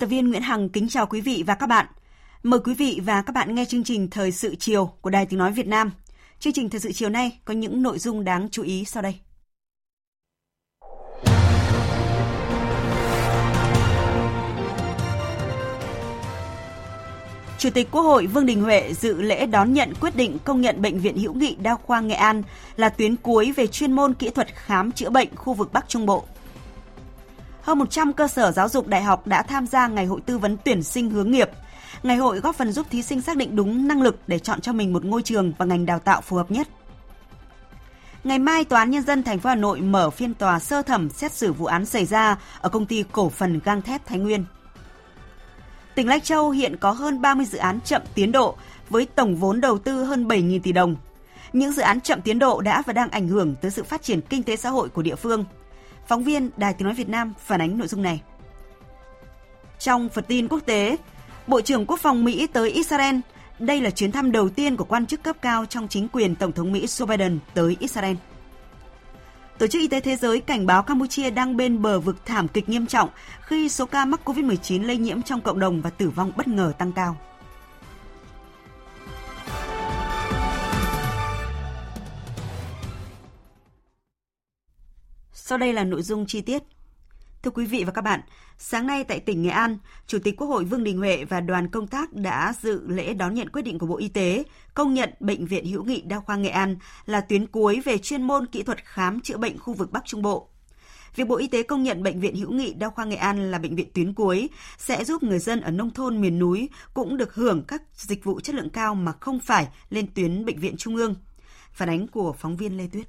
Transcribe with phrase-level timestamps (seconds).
[0.00, 1.86] Tập viên Nguyễn Hằng kính chào quý vị và các bạn.
[2.42, 5.38] Mời quý vị và các bạn nghe chương trình Thời sự chiều của Đài Tiếng
[5.38, 5.92] Nói Việt Nam.
[6.38, 9.14] Chương trình Thời sự chiều nay có những nội dung đáng chú ý sau đây.
[17.58, 20.82] Chủ tịch Quốc hội Vương Đình Huệ dự lễ đón nhận quyết định công nhận
[20.82, 22.42] Bệnh viện Hữu nghị Đa khoa Nghệ An
[22.76, 26.06] là tuyến cuối về chuyên môn kỹ thuật khám chữa bệnh khu vực Bắc Trung
[26.06, 26.24] Bộ.
[27.62, 30.56] Hơn 100 cơ sở giáo dục đại học đã tham gia ngày hội tư vấn
[30.64, 31.50] tuyển sinh hướng nghiệp.
[32.02, 34.72] Ngày hội góp phần giúp thí sinh xác định đúng năng lực để chọn cho
[34.72, 36.68] mình một ngôi trường và ngành đào tạo phù hợp nhất.
[38.24, 41.10] Ngày mai, Tòa án Nhân dân thành phố Hà Nội mở phiên tòa sơ thẩm
[41.10, 44.44] xét xử vụ án xảy ra ở công ty cổ phần gang thép Thái Nguyên.
[45.94, 48.56] Tỉnh Lai Châu hiện có hơn 30 dự án chậm tiến độ
[48.90, 50.96] với tổng vốn đầu tư hơn 7.000 tỷ đồng.
[51.52, 54.20] Những dự án chậm tiến độ đã và đang ảnh hưởng tới sự phát triển
[54.20, 55.44] kinh tế xã hội của địa phương.
[56.10, 58.22] Phóng viên Đài Tiếng Nói Việt Nam phản ánh nội dung này.
[59.78, 60.96] Trong phần tin quốc tế,
[61.46, 63.16] Bộ trưởng Quốc phòng Mỹ tới Israel.
[63.58, 66.52] Đây là chuyến thăm đầu tiên của quan chức cấp cao trong chính quyền Tổng
[66.52, 68.16] thống Mỹ Joe Biden tới Israel.
[69.58, 72.68] Tổ chức Y tế Thế giới cảnh báo Campuchia đang bên bờ vực thảm kịch
[72.68, 73.08] nghiêm trọng
[73.40, 76.72] khi số ca mắc COVID-19 lây nhiễm trong cộng đồng và tử vong bất ngờ
[76.78, 77.16] tăng cao.
[85.50, 86.62] Sau đây là nội dung chi tiết.
[87.42, 88.20] Thưa quý vị và các bạn,
[88.58, 91.70] sáng nay tại tỉnh Nghệ An, Chủ tịch Quốc hội Vương Đình Huệ và đoàn
[91.70, 94.42] công tác đã dự lễ đón nhận quyết định của Bộ Y tế
[94.74, 98.22] công nhận Bệnh viện Hữu nghị Đa khoa Nghệ An là tuyến cuối về chuyên
[98.22, 100.48] môn kỹ thuật khám chữa bệnh khu vực Bắc Trung Bộ.
[101.16, 103.58] Việc Bộ Y tế công nhận Bệnh viện Hữu nghị Đa khoa Nghệ An là
[103.58, 107.34] bệnh viện tuyến cuối sẽ giúp người dân ở nông thôn miền núi cũng được
[107.34, 110.96] hưởng các dịch vụ chất lượng cao mà không phải lên tuyến bệnh viện trung
[110.96, 111.14] ương.
[111.72, 113.06] Phản ánh của phóng viên Lê Tuyết.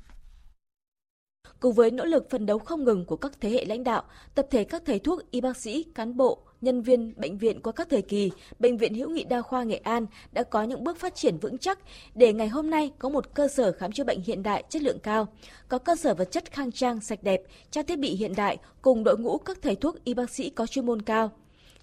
[1.62, 4.04] Cùng với nỗ lực phấn đấu không ngừng của các thế hệ lãnh đạo,
[4.36, 7.74] tập thể các thầy thuốc, y bác sĩ, cán bộ, nhân viên bệnh viện qua
[7.74, 10.98] các thời kỳ, Bệnh viện Hữu nghị Đa khoa Nghệ An đã có những bước
[10.98, 11.80] phát triển vững chắc
[12.16, 15.00] để ngày hôm nay có một cơ sở khám chữa bệnh hiện đại chất lượng
[15.00, 15.28] cao,
[15.68, 19.04] có cơ sở vật chất khang trang sạch đẹp, trang thiết bị hiện đại cùng
[19.04, 21.32] đội ngũ các thầy thuốc y bác sĩ có chuyên môn cao.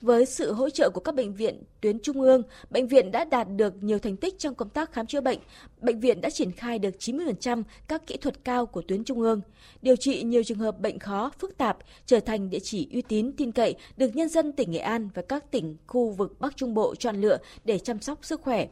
[0.00, 3.48] Với sự hỗ trợ của các bệnh viện tuyến trung ương, bệnh viện đã đạt
[3.56, 5.38] được nhiều thành tích trong công tác khám chữa bệnh.
[5.80, 9.40] Bệnh viện đã triển khai được 90% các kỹ thuật cao của tuyến trung ương,
[9.82, 13.32] điều trị nhiều trường hợp bệnh khó, phức tạp, trở thành địa chỉ uy tín,
[13.36, 16.74] tin cậy được nhân dân tỉnh Nghệ An và các tỉnh khu vực Bắc Trung
[16.74, 18.68] Bộ chọn lựa để chăm sóc sức khỏe.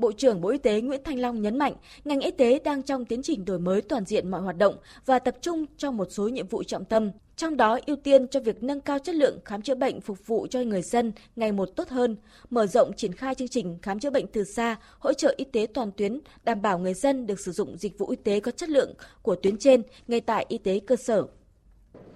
[0.00, 1.74] Bộ trưởng Bộ Y tế Nguyễn Thanh Long nhấn mạnh,
[2.04, 5.18] ngành y tế đang trong tiến trình đổi mới toàn diện mọi hoạt động và
[5.18, 8.62] tập trung trong một số nhiệm vụ trọng tâm, trong đó ưu tiên cho việc
[8.62, 11.88] nâng cao chất lượng khám chữa bệnh phục vụ cho người dân ngày một tốt
[11.88, 12.16] hơn,
[12.50, 15.66] mở rộng triển khai chương trình khám chữa bệnh từ xa, hỗ trợ y tế
[15.74, 18.68] toàn tuyến, đảm bảo người dân được sử dụng dịch vụ y tế có chất
[18.68, 21.24] lượng của tuyến trên ngay tại y tế cơ sở.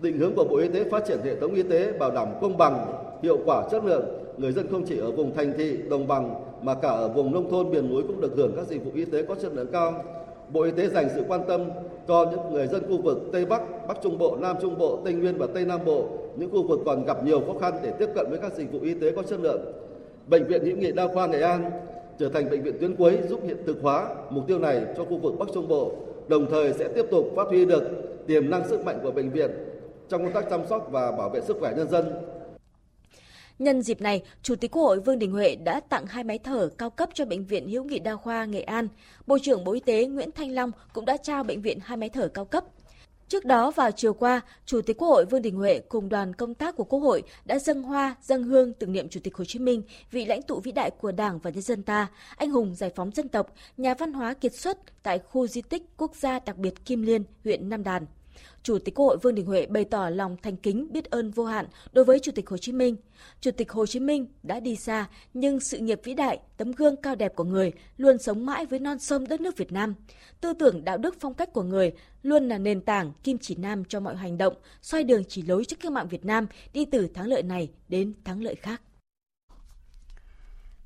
[0.00, 2.56] Định hướng của Bộ Y tế phát triển hệ thống y tế bảo đảm công
[2.56, 2.86] bằng,
[3.22, 4.04] hiệu quả, chất lượng,
[4.38, 6.34] người dân không chỉ ở vùng thành thị, đồng bằng
[6.64, 9.04] mà cả ở vùng nông thôn miền núi cũng được hưởng các dịch vụ y
[9.04, 10.04] tế có chất lượng cao.
[10.48, 11.64] Bộ Y tế dành sự quan tâm
[12.08, 15.12] cho những người dân khu vực Tây Bắc, Bắc Trung Bộ, Nam Trung Bộ, Tây
[15.12, 16.04] Nguyên và Tây Nam Bộ,
[16.36, 18.78] những khu vực còn gặp nhiều khó khăn để tiếp cận với các dịch vụ
[18.82, 19.60] y tế có chất lượng.
[20.26, 21.70] Bệnh viện Hữu nghị Đa khoa Nghệ An
[22.19, 25.16] trở thành bệnh viện tuyến cuối giúp hiện thực hóa mục tiêu này cho khu
[25.16, 25.92] vực Bắc Trung Bộ,
[26.28, 27.82] đồng thời sẽ tiếp tục phát huy được
[28.26, 29.50] tiềm năng sức mạnh của bệnh viện
[30.08, 32.05] trong công tác chăm sóc và bảo vệ sức khỏe nhân dân.
[33.58, 36.68] Nhân dịp này, Chủ tịch Quốc hội Vương Đình Huệ đã tặng hai máy thở
[36.78, 38.88] cao cấp cho Bệnh viện Hữu nghị Đa khoa Nghệ An.
[39.26, 42.08] Bộ trưởng Bộ Y tế Nguyễn Thanh Long cũng đã trao bệnh viện hai máy
[42.08, 42.64] thở cao cấp.
[43.28, 46.54] Trước đó vào chiều qua, Chủ tịch Quốc hội Vương Đình Huệ cùng đoàn công
[46.54, 49.58] tác của Quốc hội đã dâng hoa, dâng hương tưởng niệm Chủ tịch Hồ Chí
[49.58, 52.90] Minh, vị lãnh tụ vĩ đại của Đảng và nhân dân ta, anh hùng giải
[52.96, 56.56] phóng dân tộc, nhà văn hóa kiệt xuất tại khu di tích quốc gia đặc
[56.56, 58.06] biệt Kim Liên, huyện Nam Đàn.
[58.64, 61.44] Chủ tịch Quốc hội Vương Đình Huệ bày tỏ lòng thành kính biết ơn vô
[61.44, 62.96] hạn đối với Chủ tịch Hồ Chí Minh.
[63.40, 66.96] Chủ tịch Hồ Chí Minh đã đi xa, nhưng sự nghiệp vĩ đại, tấm gương
[66.96, 69.94] cao đẹp của người luôn sống mãi với non sông đất nước Việt Nam.
[70.40, 73.84] Tư tưởng đạo đức phong cách của người luôn là nền tảng kim chỉ nam
[73.84, 77.06] cho mọi hành động, xoay đường chỉ lối cho cách mạng Việt Nam đi từ
[77.06, 78.81] thắng lợi này đến thắng lợi khác.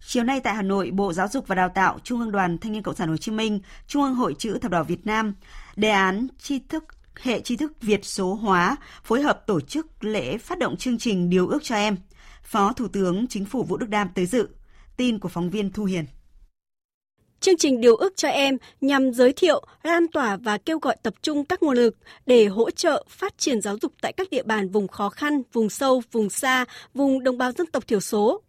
[0.06, 2.72] Chiều nay tại Hà Nội, Bộ Giáo dục và Đào tạo, Trung ương Đoàn Thanh
[2.72, 5.34] niên Cộng sản Hồ Chí Minh, Trung ương Hội chữ thập đỏ Việt Nam,
[5.76, 6.84] đề án tri thức
[7.22, 11.30] hệ tri thức Việt số hóa phối hợp tổ chức lễ phát động chương trình
[11.30, 11.96] Điều ước cho em.
[12.42, 14.48] Phó Thủ tướng Chính phủ Vũ Đức Đam tới dự.
[14.96, 16.04] Tin của phóng viên Thu Hiền.
[17.40, 21.14] Chương trình Điều ước cho em nhằm giới thiệu, lan tỏa và kêu gọi tập
[21.22, 24.68] trung các nguồn lực để hỗ trợ phát triển giáo dục tại các địa bàn
[24.68, 28.42] vùng khó khăn, vùng sâu, vùng xa, vùng đồng bào dân tộc thiểu số.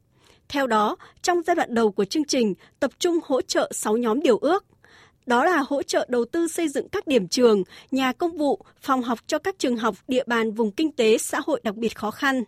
[0.49, 4.21] Theo đó, trong giai đoạn đầu của chương trình, tập trung hỗ trợ 6 nhóm
[4.21, 4.65] điều ước.
[5.29, 9.01] Đó là hỗ trợ đầu tư xây dựng các điểm trường, nhà công vụ, phòng
[9.01, 12.11] học cho các trường học địa bàn vùng kinh tế xã hội đặc biệt khó
[12.11, 12.43] khăn,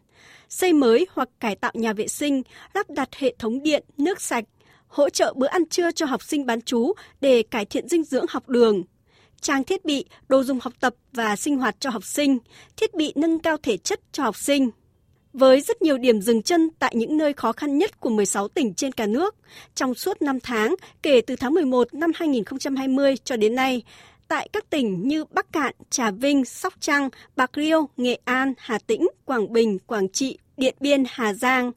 [0.50, 2.42] xây mới hoặc cải tạo nhà vệ sinh,
[2.74, 4.44] lắp đặt hệ thống điện, nước sạch,
[4.88, 8.26] hỗ trợ bữa ăn trưa cho học sinh bán trú để cải thiện dinh dưỡng
[8.30, 8.84] học đường,
[9.42, 12.38] trang thiết bị, đồ dùng học tập và sinh hoạt cho học sinh,
[12.78, 14.70] thiết bị nâng cao thể chất cho học sinh.
[15.34, 18.74] Với rất nhiều điểm dừng chân tại những nơi khó khăn nhất của 16 tỉnh
[18.74, 19.36] trên cả nước,
[19.76, 23.84] trong suốt 5 tháng kể từ tháng 11 năm 2020 cho đến nay,
[24.28, 28.80] tại các tỉnh như Bắc Cạn, Trà Vinh, Sóc Trăng, Bạc Liêu, Nghệ An, Hà
[28.88, 31.72] Tĩnh, Quảng Bình, Quảng Trị, Điện Biên, Hà Giang,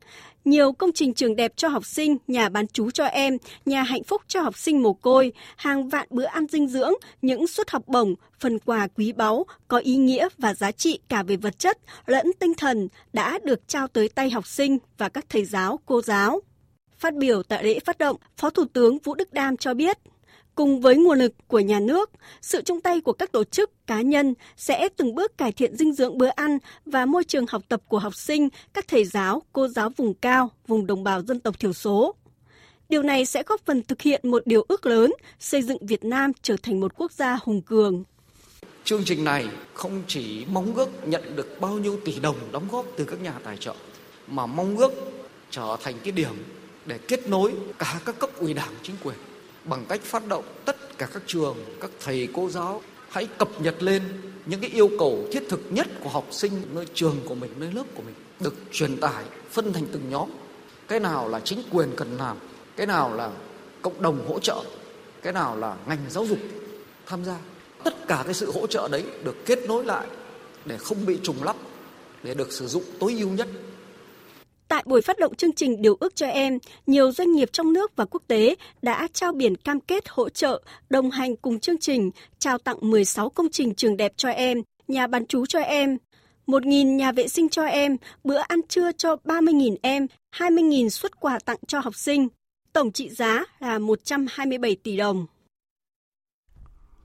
[0.44, 4.04] nhiều công trình trường đẹp cho học sinh, nhà bán chú cho em, nhà hạnh
[4.04, 6.92] phúc cho học sinh mồ côi, hàng vạn bữa ăn dinh dưỡng,
[7.22, 11.22] những suất học bổng, phần quà quý báu, có ý nghĩa và giá trị cả
[11.22, 15.24] về vật chất lẫn tinh thần đã được trao tới tay học sinh và các
[15.28, 16.40] thầy giáo, cô giáo.
[16.98, 19.98] Phát biểu tại lễ phát động, Phó Thủ tướng Vũ Đức Đam cho biết,
[20.54, 22.10] Cùng với nguồn lực của nhà nước,
[22.42, 25.92] sự chung tay của các tổ chức, cá nhân sẽ từng bước cải thiện dinh
[25.92, 29.68] dưỡng bữa ăn và môi trường học tập của học sinh, các thầy giáo, cô
[29.68, 32.14] giáo vùng cao, vùng đồng bào dân tộc thiểu số.
[32.88, 36.32] Điều này sẽ góp phần thực hiện một điều ước lớn, xây dựng Việt Nam
[36.42, 38.04] trở thành một quốc gia hùng cường.
[38.84, 42.86] Chương trình này không chỉ mong ước nhận được bao nhiêu tỷ đồng đóng góp
[42.96, 43.74] từ các nhà tài trợ,
[44.26, 44.92] mà mong ước
[45.50, 46.34] trở thành cái điểm
[46.86, 49.16] để kết nối cả các cấp ủy đảng chính quyền
[49.64, 53.82] bằng cách phát động tất cả các trường, các thầy cô giáo hãy cập nhật
[53.82, 54.02] lên
[54.46, 57.72] những cái yêu cầu thiết thực nhất của học sinh nơi trường của mình, nơi
[57.72, 60.30] lớp của mình được truyền tải phân thành từng nhóm.
[60.88, 62.36] Cái nào là chính quyền cần làm,
[62.76, 63.30] cái nào là
[63.82, 64.62] cộng đồng hỗ trợ,
[65.22, 66.38] cái nào là ngành giáo dục
[67.06, 67.36] tham gia.
[67.84, 70.06] Tất cả cái sự hỗ trợ đấy được kết nối lại
[70.64, 71.56] để không bị trùng lắp,
[72.22, 73.48] để được sử dụng tối ưu nhất
[74.74, 77.96] Tại buổi phát động chương trình Điều ước cho em, nhiều doanh nghiệp trong nước
[77.96, 82.10] và quốc tế đã trao biển cam kết hỗ trợ, đồng hành cùng chương trình,
[82.38, 85.96] trao tặng 16 công trình trường đẹp cho em, nhà bán chú cho em,
[86.46, 90.06] 1.000 nhà vệ sinh cho em, bữa ăn trưa cho 30.000 em,
[90.36, 92.28] 20.000 suất quà tặng cho học sinh.
[92.72, 95.26] Tổng trị giá là 127 tỷ đồng.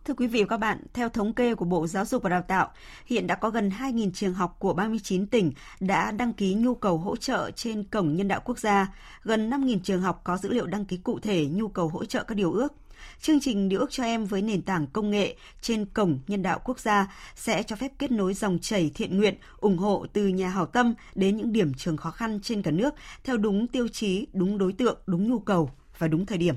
[0.10, 2.42] Thưa quý vị và các bạn, theo thống kê của Bộ Giáo dục và Đào
[2.42, 2.72] tạo,
[3.06, 6.98] hiện đã có gần 2.000 trường học của 39 tỉnh đã đăng ký nhu cầu
[6.98, 8.94] hỗ trợ trên Cổng Nhân đạo Quốc gia.
[9.24, 12.24] Gần 5.000 trường học có dữ liệu đăng ký cụ thể nhu cầu hỗ trợ
[12.24, 12.74] các điều ước.
[13.22, 16.60] Chương trình Điều ước cho em với nền tảng công nghệ trên Cổng Nhân đạo
[16.64, 20.50] Quốc gia sẽ cho phép kết nối dòng chảy thiện nguyện, ủng hộ từ nhà
[20.50, 24.28] hảo tâm đến những điểm trường khó khăn trên cả nước theo đúng tiêu chí,
[24.34, 26.56] đúng đối tượng, đúng nhu cầu và đúng thời điểm.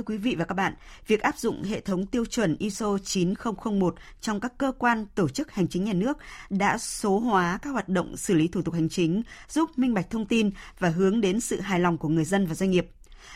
[0.00, 0.74] Thưa quý vị và các bạn,
[1.06, 5.52] việc áp dụng hệ thống tiêu chuẩn ISO 9001 trong các cơ quan tổ chức
[5.52, 6.18] hành chính nhà nước
[6.50, 10.10] đã số hóa các hoạt động xử lý thủ tục hành chính, giúp minh bạch
[10.10, 12.86] thông tin và hướng đến sự hài lòng của người dân và doanh nghiệp.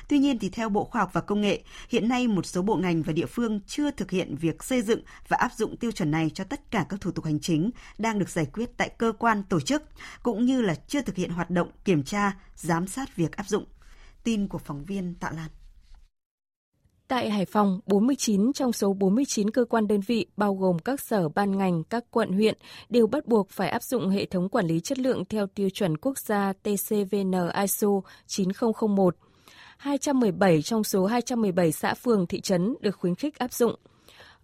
[0.08, 2.76] Tuy nhiên thì theo Bộ Khoa học và Công nghệ, hiện nay một số bộ
[2.76, 6.10] ngành và địa phương chưa thực hiện việc xây dựng và áp dụng tiêu chuẩn
[6.10, 9.12] này cho tất cả các thủ tục hành chính đang được giải quyết tại cơ
[9.18, 9.82] quan tổ chức,
[10.22, 13.64] cũng như là chưa thực hiện hoạt động kiểm tra, giám sát việc áp dụng.
[14.24, 15.50] Tin của phóng viên Tạ Lan.
[17.08, 21.28] Tại Hải Phòng, 49 trong số 49 cơ quan đơn vị bao gồm các sở
[21.28, 22.58] ban ngành, các quận huyện
[22.88, 25.96] đều bắt buộc phải áp dụng hệ thống quản lý chất lượng theo tiêu chuẩn
[25.96, 27.88] quốc gia TCVN ISO
[28.26, 29.16] 9001.
[29.76, 33.74] 217 trong số 217 xã phường thị trấn được khuyến khích áp dụng.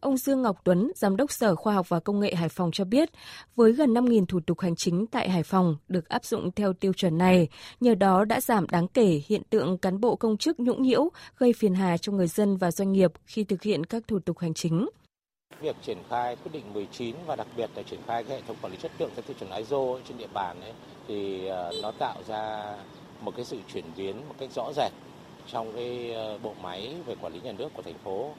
[0.01, 2.85] Ông Dương Ngọc Tuấn, Giám đốc Sở Khoa học và Công nghệ Hải Phòng cho
[2.85, 3.11] biết,
[3.57, 6.93] với gần 5.000 thủ tục hành chính tại Hải Phòng được áp dụng theo tiêu
[6.93, 7.49] chuẩn này,
[7.81, 11.53] nhờ đó đã giảm đáng kể hiện tượng cán bộ công chức nhũng nhiễu, gây
[11.53, 14.55] phiền hà cho người dân và doanh nghiệp khi thực hiện các thủ tục hành
[14.55, 14.89] chính.
[15.61, 18.57] Việc triển khai quyết định 19 và đặc biệt là triển khai cái hệ thống
[18.63, 20.73] quản lý chất lượng theo tiêu chuẩn ISO trên địa bàn ấy,
[21.09, 22.75] thì ờ, nó tạo ra
[23.21, 24.93] một cái sự chuyển biến một cách rõ rệt
[25.47, 28.35] trong cái ờ, bộ máy về quản lý nhà nước của thành phố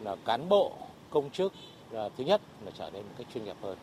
[0.00, 0.72] là cán bộ
[1.16, 1.52] công chức
[1.92, 3.78] thứ nhất là trở nên một cách chuyên nghiệp hơn.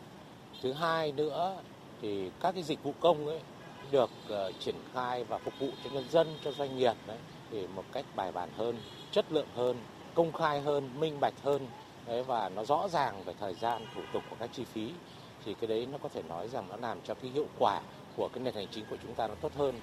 [0.62, 1.56] Thứ hai nữa
[2.02, 3.40] thì các cái dịch vụ công ấy
[3.90, 7.18] được uh, triển khai và phục vụ cho nhân dân cho doanh nghiệp đấy
[7.50, 8.76] thì một cách bài bản hơn
[9.12, 9.76] chất lượng hơn
[10.14, 11.66] công khai hơn minh bạch hơn.
[12.06, 14.90] Đấy và nó rõ ràng về thời gian thủ tục và các chi phí.
[15.44, 17.80] Thì cái đấy nó có thể nói rằng nó làm cho cái hiệu quả
[18.16, 19.74] của cái nền hành chính của chúng ta nó tốt hơn.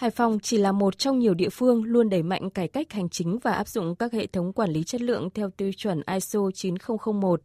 [0.00, 3.08] Hải Phòng chỉ là một trong nhiều địa phương luôn đẩy mạnh cải cách hành
[3.08, 6.40] chính và áp dụng các hệ thống quản lý chất lượng theo tiêu chuẩn ISO
[6.54, 7.42] 9001.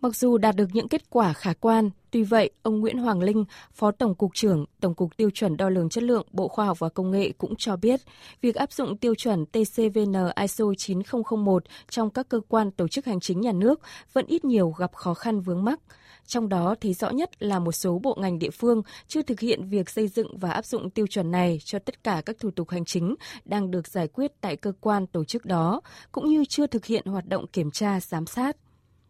[0.00, 3.44] Mặc dù đạt được những kết quả khả quan, tuy vậy, ông Nguyễn Hoàng Linh,
[3.72, 6.78] Phó Tổng cục trưởng Tổng cục Tiêu chuẩn Đo lường Chất lượng Bộ Khoa học
[6.78, 8.00] và Công nghệ cũng cho biết,
[8.40, 13.20] việc áp dụng tiêu chuẩn TCVN ISO 9001 trong các cơ quan tổ chức hành
[13.20, 13.80] chính nhà nước
[14.12, 15.80] vẫn ít nhiều gặp khó khăn vướng mắc.
[16.26, 19.68] Trong đó thấy rõ nhất là một số bộ ngành địa phương chưa thực hiện
[19.68, 22.70] việc xây dựng và áp dụng tiêu chuẩn này cho tất cả các thủ tục
[22.70, 23.14] hành chính
[23.44, 25.80] đang được giải quyết tại cơ quan tổ chức đó,
[26.12, 28.56] cũng như chưa thực hiện hoạt động kiểm tra, giám sát.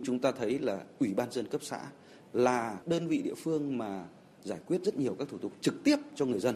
[0.03, 1.81] Chúng ta thấy là Ủy ban dân cấp xã
[2.33, 4.05] là đơn vị địa phương mà
[4.45, 6.55] giải quyết rất nhiều các thủ tục trực tiếp cho người dân.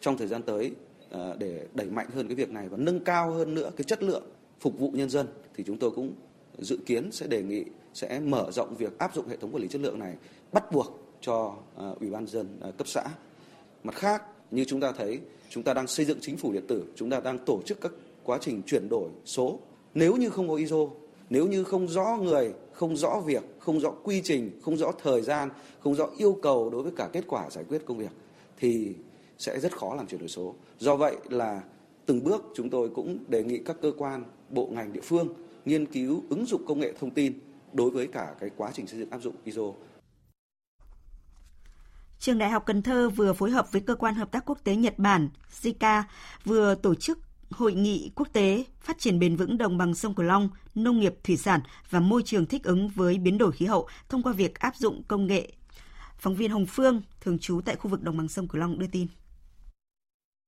[0.00, 0.72] Trong thời gian tới
[1.10, 4.02] à, để đẩy mạnh hơn cái việc này và nâng cao hơn nữa cái chất
[4.02, 4.24] lượng
[4.60, 6.14] phục vụ nhân dân thì chúng tôi cũng
[6.58, 9.68] dự kiến sẽ đề nghị sẽ mở rộng việc áp dụng hệ thống quản lý
[9.68, 10.16] chất lượng này
[10.52, 13.04] bắt buộc cho ờ, ủy ban dân ờ, cấp xã.
[13.84, 16.84] Mặt khác, như chúng ta thấy, chúng ta đang xây dựng chính phủ điện tử,
[16.96, 17.92] chúng ta đang tổ chức các
[18.24, 19.58] quá trình chuyển đổi số.
[19.94, 20.86] Nếu như không có ISO,
[21.30, 25.22] nếu như không rõ người, không rõ việc, không rõ quy trình, không rõ thời
[25.22, 25.48] gian,
[25.80, 28.12] không rõ yêu cầu đối với cả kết quả giải quyết công việc
[28.58, 28.94] thì
[29.38, 30.54] sẽ rất khó làm chuyển đổi số.
[30.78, 31.62] Do vậy là
[32.06, 35.28] từng bước chúng tôi cũng đề nghị các cơ quan, bộ ngành địa phương
[35.64, 37.32] nghiên cứu ứng dụng công nghệ thông tin
[37.74, 39.62] đối với cả cái quá trình xây dựng áp dụng ISO.
[42.18, 44.76] Trường Đại học Cần Thơ vừa phối hợp với cơ quan hợp tác quốc tế
[44.76, 45.28] Nhật Bản
[45.62, 46.02] JICA
[46.44, 47.18] vừa tổ chức
[47.50, 51.14] hội nghị quốc tế phát triển bền vững đồng bằng sông Cửu Long, nông nghiệp
[51.24, 51.60] thủy sản
[51.90, 55.02] và môi trường thích ứng với biến đổi khí hậu thông qua việc áp dụng
[55.08, 55.52] công nghệ.
[56.18, 58.86] Phóng viên Hồng Phương, thường trú tại khu vực đồng bằng sông Cửu Long đưa
[58.86, 59.06] tin.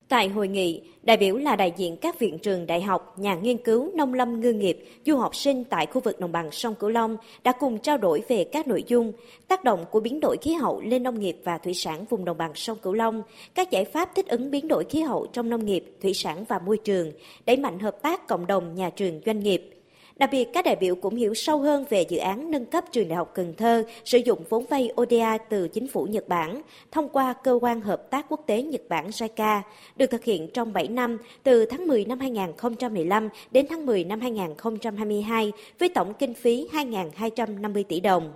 [0.09, 3.57] Tại hội nghị, đại biểu là đại diện các viện trường đại học, nhà nghiên
[3.57, 6.91] cứu, nông lâm ngư nghiệp, du học sinh tại khu vực đồng bằng sông Cửu
[6.91, 9.13] Long đã cùng trao đổi về các nội dung
[9.49, 12.39] tác động của biến đổi khí hậu lên nông nghiệp và thủy sản vùng đồng
[12.39, 13.23] bằng sông Cửu Long,
[13.55, 16.59] các giải pháp thích ứng biến đổi khí hậu trong nông nghiệp, thủy sản và
[16.59, 17.13] môi trường,
[17.47, 19.84] đẩy mạnh hợp tác cộng đồng nhà trường doanh nghiệp,
[20.17, 23.09] Đặc biệt, các đại biểu cũng hiểu sâu hơn về dự án nâng cấp trường
[23.09, 27.09] Đại học Cần Thơ sử dụng vốn vay ODA từ chính phủ Nhật Bản thông
[27.09, 29.61] qua Cơ quan Hợp tác Quốc tế Nhật Bản JICA,
[29.97, 34.21] được thực hiện trong 7 năm từ tháng 10 năm 2015 đến tháng 10 năm
[34.21, 38.33] 2022 với tổng kinh phí 2.250 tỷ đồng.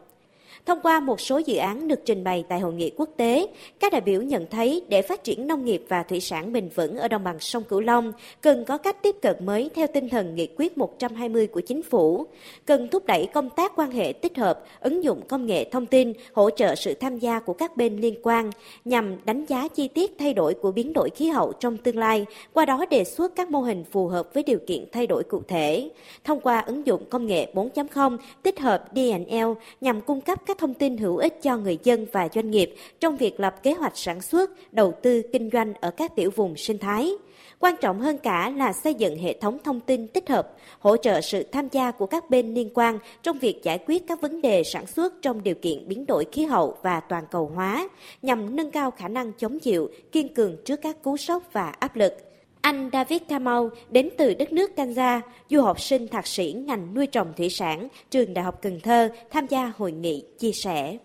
[0.69, 3.47] Thông qua một số dự án được trình bày tại hội nghị quốc tế,
[3.81, 6.97] các đại biểu nhận thấy để phát triển nông nghiệp và thủy sản bền vững
[6.97, 10.35] ở đồng bằng sông Cửu Long, cần có cách tiếp cận mới theo tinh thần
[10.35, 12.27] nghị quyết 120 của chính phủ,
[12.67, 16.13] cần thúc đẩy công tác quan hệ tích hợp, ứng dụng công nghệ thông tin,
[16.33, 18.51] hỗ trợ sự tham gia của các bên liên quan
[18.85, 22.27] nhằm đánh giá chi tiết thay đổi của biến đổi khí hậu trong tương lai,
[22.53, 25.43] qua đó đề xuất các mô hình phù hợp với điều kiện thay đổi cụ
[25.49, 25.91] thể.
[26.25, 30.75] Thông qua ứng dụng công nghệ 4.0 tích hợp DNL nhằm cung cấp các thông
[30.75, 34.21] tin hữu ích cho người dân và doanh nghiệp trong việc lập kế hoạch sản
[34.21, 37.12] xuất, đầu tư, kinh doanh ở các tiểu vùng sinh thái.
[37.59, 41.21] Quan trọng hơn cả là xây dựng hệ thống thông tin tích hợp, hỗ trợ
[41.21, 44.62] sự tham gia của các bên liên quan trong việc giải quyết các vấn đề
[44.65, 47.88] sản xuất trong điều kiện biến đổi khí hậu và toàn cầu hóa,
[48.23, 51.97] nhằm nâng cao khả năng chống chịu, kiên cường trước các cú sốc và áp
[51.97, 52.27] lực.
[52.69, 55.21] Anh David Kamau đến từ đất nước Canada,
[55.51, 59.09] du học sinh thạc sĩ ngành nuôi trồng thủy sản, trường Đại học Cần Thơ,
[59.31, 60.99] tham gia hội nghị chia sẻ.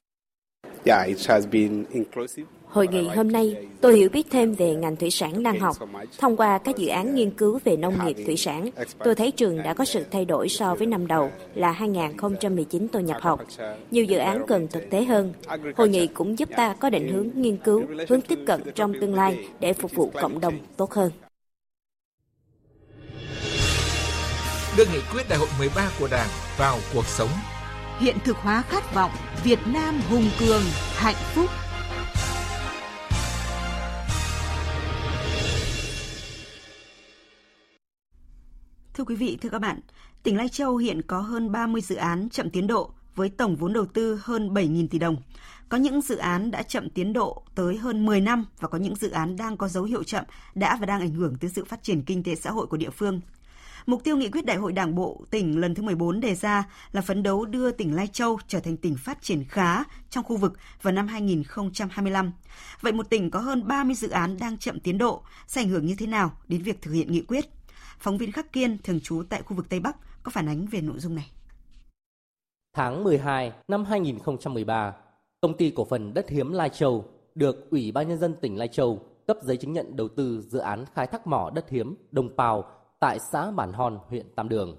[2.66, 5.78] Hội nghị hôm nay, tôi hiểu biết thêm về ngành thủy sản đang học.
[6.18, 8.70] Thông qua các dự án nghiên cứu về nông nghiệp thủy sản,
[9.04, 13.04] tôi thấy trường đã có sự thay đổi so với năm đầu là 2019 tôi
[13.04, 13.42] nhập học.
[13.92, 15.34] Nhiều dự án cần thực tế hơn.
[15.76, 19.16] Hội nghị cũng giúp ta có định hướng nghiên cứu, hướng tiếp cận trong tương
[19.16, 21.12] lai để phục vụ cộng đồng tốt hơn.
[24.78, 27.30] Đưa nghị quyết đại hội 13 của Đảng vào cuộc sống.
[28.00, 29.12] Hiện thực hóa khát vọng
[29.44, 30.62] Việt Nam hùng cường,
[30.96, 31.50] hạnh phúc.
[38.94, 39.80] Thưa quý vị, thưa các bạn,
[40.24, 43.74] tỉnh Lai Châu hiện có hơn 30 dự án chậm tiến độ với tổng vốn
[43.74, 45.16] đầu tư hơn 7.000 tỷ đồng.
[45.70, 48.96] Có những dự án đã chậm tiến độ tới hơn 10 năm và có những
[48.96, 50.26] dự án đang có dấu hiệu chậm
[50.56, 52.90] đã và đang ảnh hưởng tới sự phát triển kinh tế xã hội của địa
[52.90, 53.22] phương.
[53.86, 57.02] Mục tiêu nghị quyết Đại hội Đảng bộ tỉnh lần thứ 14 đề ra là
[57.02, 60.54] phấn đấu đưa tỉnh Lai Châu trở thành tỉnh phát triển khá trong khu vực
[60.82, 62.32] vào năm 2025.
[62.82, 65.86] Vậy một tỉnh có hơn 30 dự án đang chậm tiến độ sẽ ảnh hưởng
[65.86, 67.46] như thế nào đến việc thực hiện nghị quyết?
[68.00, 70.82] Phóng viên Khắc Kiên thường trú tại khu vực Tây Bắc có phản ánh về
[70.82, 71.32] nội dung này.
[72.76, 74.94] Tháng 12 năm 2013,
[75.42, 78.68] công ty cổ phần đất hiếm Lai Châu được Ủy ban nhân dân tỉnh Lai
[78.68, 82.36] Châu cấp giấy chứng nhận đầu tư dự án khai thác mỏ đất hiếm đồng
[82.38, 82.66] Pào
[83.04, 84.78] tại xã Bản Hòn, huyện Tam Đường.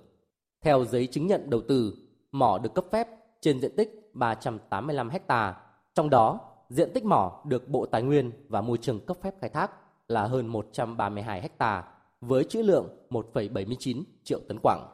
[0.63, 1.95] Theo giấy chứng nhận đầu tư,
[2.33, 3.09] mỏ được cấp phép
[3.41, 5.61] trên diện tích 385 ha,
[5.95, 9.51] trong đó diện tích mỏ được Bộ Tài nguyên và Môi trường cấp phép khai
[9.51, 9.71] thác
[10.09, 11.85] là hơn 132 ha
[12.21, 14.87] với trữ lượng 1,79 triệu tấn quặng.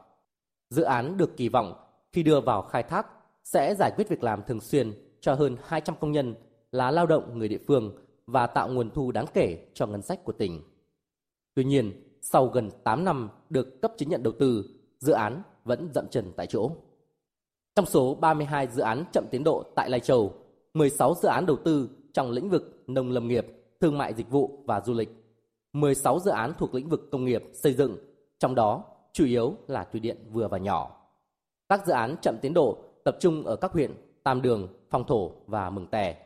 [0.70, 1.74] Dự án được kỳ vọng
[2.12, 3.06] khi đưa vào khai thác
[3.44, 6.34] sẽ giải quyết việc làm thường xuyên cho hơn 200 công nhân
[6.72, 10.24] là lao động người địa phương và tạo nguồn thu đáng kể cho ngân sách
[10.24, 10.62] của tỉnh.
[11.54, 14.64] Tuy nhiên, sau gần 8 năm được cấp chứng nhận đầu tư,
[14.98, 16.70] dự án vẫn dậm chân tại chỗ.
[17.74, 20.32] Trong số 32 dự án chậm tiến độ tại Lai Châu,
[20.74, 23.46] 16 dự án đầu tư trong lĩnh vực nông lâm nghiệp,
[23.80, 25.08] thương mại dịch vụ và du lịch,
[25.72, 27.96] 16 dự án thuộc lĩnh vực công nghiệp, xây dựng,
[28.38, 30.96] trong đó chủ yếu là thủy điện vừa và nhỏ.
[31.68, 35.30] Các dự án chậm tiến độ tập trung ở các huyện Tam Đường, Phong Thổ
[35.46, 36.16] và Mường Tè.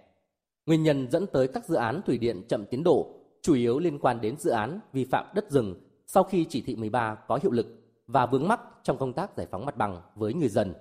[0.66, 3.06] Nguyên nhân dẫn tới các dự án thủy điện chậm tiến độ
[3.44, 5.74] chủ yếu liên quan đến dự án vi phạm đất rừng
[6.06, 7.66] sau khi chỉ thị 13 có hiệu lực
[8.06, 10.74] và vướng mắc trong công tác giải phóng mặt bằng với người dân.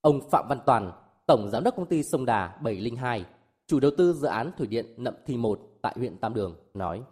[0.00, 0.92] Ông Phạm Văn Toàn,
[1.26, 3.24] Tổng Giám đốc Công ty Sông Đà 702,
[3.66, 7.02] chủ đầu tư dự án Thủy điện Nậm Thi 1 tại huyện Tam Đường, nói.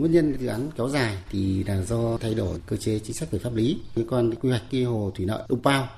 [0.00, 3.30] Nguyên nhân dự án kéo dài thì là do thay đổi cơ chế chính sách
[3.30, 5.88] về pháp lý liên quan đến quy hoạch cái hồ thủy lợi Đông Pao.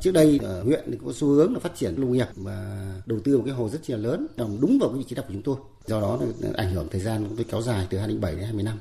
[0.00, 3.18] Trước đây ở huyện thì có xu hướng là phát triển nông nghiệp và đầu
[3.24, 5.32] tư một cái hồ rất là lớn, nằm đúng vào cái vị trí đặt của
[5.32, 5.56] chúng tôi.
[5.86, 8.78] Do đó là ảnh hưởng thời gian cũng kéo dài từ 2007 đến 20 năm.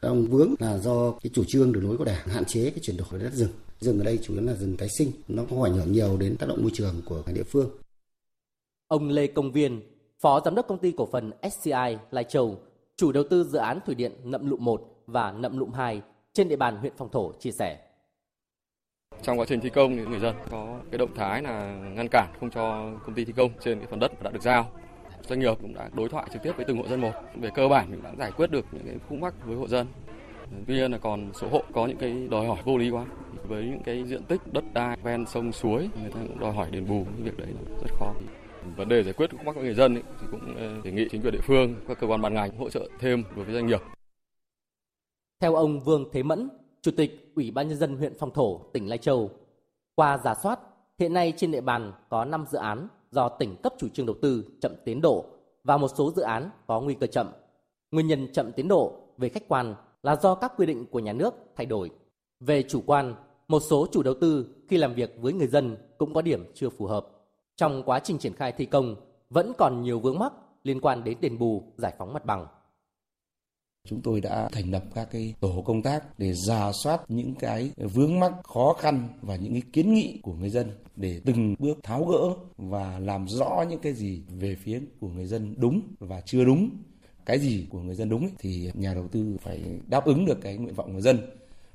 [0.00, 2.96] Ông vướng là do cái chủ trương đường lối của đảng hạn chế cái chuyển
[2.96, 3.50] đổi đất rừng
[3.84, 6.36] rừng ở đây chủ yếu là rừng tái sinh, nó có ảnh hưởng nhiều đến
[6.36, 7.70] tác động môi trường của địa phương.
[8.88, 9.82] Ông Lê Công Viên,
[10.20, 12.58] Phó Giám đốc Công ty Cổ phần SCI Lai Châu,
[12.96, 16.02] chủ đầu tư dự án Thủy điện Nậm Lụm 1 và Nậm Lụm 2
[16.32, 17.78] trên địa bàn huyện Phong Thổ chia sẻ.
[19.22, 22.28] Trong quá trình thi công thì người dân có cái động thái là ngăn cản
[22.40, 24.70] không cho công ty thi công trên cái phần đất đã được giao.
[25.28, 27.12] Doanh nghiệp cũng đã đối thoại trực tiếp với từng hộ dân một.
[27.34, 29.86] Về cơ bản cũng đã giải quyết được những cái khúc mắc với hộ dân.
[30.66, 33.04] Tuy nhiên là còn số hộ có những cái đòi hỏi vô lý quá
[33.48, 36.68] với những cái diện tích đất đai ven sông suối người ta cũng đòi hỏi
[36.70, 38.12] đền bù cái việc đấy là rất khó
[38.76, 41.08] vấn đề giải quyết khúc mắc của người dân ấy, thì cũng ờ, đề nghị
[41.10, 43.66] chính quyền địa phương các cơ quan ban ngành hỗ trợ thêm đối với doanh
[43.66, 43.80] nghiệp
[45.40, 46.48] theo ông Vương Thế Mẫn
[46.82, 49.30] chủ tịch ủy ban nhân dân huyện Phong Thổ tỉnh Lai Châu
[49.94, 50.60] qua giả soát
[50.98, 54.16] hiện nay trên địa bàn có 5 dự án do tỉnh cấp chủ trương đầu
[54.22, 55.24] tư chậm tiến độ
[55.64, 57.30] và một số dự án có nguy cơ chậm
[57.90, 61.12] nguyên nhân chậm tiến độ về khách quan là do các quy định của nhà
[61.12, 61.90] nước thay đổi
[62.40, 63.14] về chủ quan
[63.48, 66.68] một số chủ đầu tư khi làm việc với người dân cũng có điểm chưa
[66.68, 67.06] phù hợp.
[67.56, 68.96] Trong quá trình triển khai thi công
[69.30, 70.32] vẫn còn nhiều vướng mắc
[70.64, 72.46] liên quan đến đền bù, giải phóng mặt bằng.
[73.88, 77.70] Chúng tôi đã thành lập các cái tổ công tác để giả soát những cái
[77.76, 81.78] vướng mắc, khó khăn và những cái kiến nghị của người dân để từng bước
[81.82, 86.20] tháo gỡ và làm rõ những cái gì về phía của người dân đúng và
[86.20, 86.70] chưa đúng.
[87.26, 90.56] Cái gì của người dân đúng thì nhà đầu tư phải đáp ứng được cái
[90.56, 91.18] nguyện vọng của người dân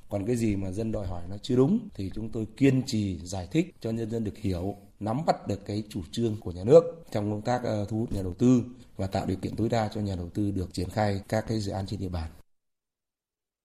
[0.08, 3.18] còn cái gì mà dân đòi hỏi nó chưa đúng thì chúng tôi kiên trì
[3.22, 6.64] giải thích cho nhân dân được hiểu, nắm bắt được cái chủ trương của nhà
[6.64, 8.62] nước trong công tác ờ, thu hút nhà đầu tư
[9.00, 11.60] và tạo điều kiện tối đa cho nhà đầu tư được triển khai các cái
[11.60, 12.30] dự án trên địa bàn.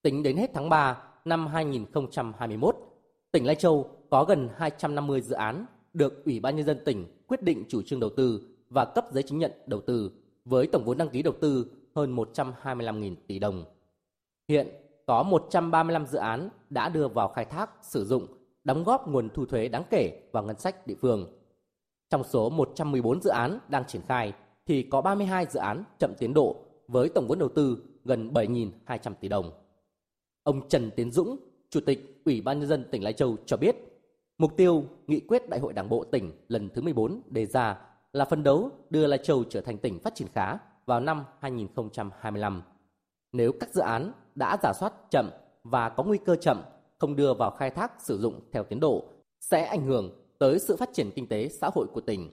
[0.02, 2.76] Tính đến hết tháng 3 năm 2021,
[3.32, 7.42] tỉnh Lai Châu có gần 250 dự án được Ủy ban nhân dân tỉnh quyết
[7.42, 10.12] định chủ trương đầu tư và cấp giấy chứng nhận đầu tư
[10.46, 13.66] với tổng vốn đăng ký đầu tư hơn 125.000 tỷ đồng.
[14.48, 14.68] Hiện
[15.06, 18.28] có 135 dự án đã đưa vào khai thác, sử dụng,
[18.64, 21.40] đóng góp nguồn thu thuế đáng kể vào ngân sách địa phương.
[22.10, 24.34] Trong số 114 dự án đang triển khai
[24.66, 26.56] thì có 32 dự án chậm tiến độ
[26.88, 29.52] với tổng vốn đầu tư gần 7.200 tỷ đồng.
[30.44, 31.38] Ông Trần Tiến Dũng,
[31.70, 33.76] Chủ tịch Ủy ban nhân dân tỉnh Lai Châu cho biết,
[34.38, 37.78] mục tiêu nghị quyết Đại hội Đảng bộ tỉnh lần thứ 14 đề ra
[38.14, 42.62] là phấn đấu đưa Lai Châu trở thành tỉnh phát triển khá vào năm 2025.
[43.32, 45.30] Nếu các dự án đã giả soát chậm
[45.64, 46.62] và có nguy cơ chậm
[46.98, 49.06] không đưa vào khai thác sử dụng theo tiến độ
[49.42, 52.32] sẽ ảnh hưởng tới sự phát triển kinh tế xã hội của tỉnh.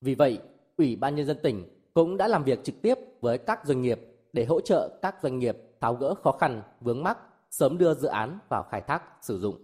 [0.00, 0.38] Vì vậy,
[0.82, 1.64] Ủy ban nhân dân tỉnh
[1.94, 4.00] cũng đã làm việc trực tiếp với các doanh nghiệp
[4.32, 7.18] để hỗ trợ các doanh nghiệp tháo gỡ khó khăn, vướng mắc,
[7.50, 9.56] sớm đưa dự án vào khai thác sử dụng.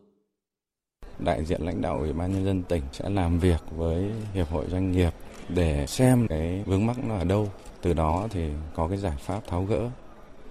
[1.18, 4.64] Đại diện lãnh đạo Ủy ban nhân dân tỉnh sẽ làm việc với hiệp hội
[4.68, 5.10] doanh nghiệp
[5.48, 7.48] để xem cái vướng mắc nó ở đâu,
[7.82, 9.90] từ đó thì có cái giải pháp tháo gỡ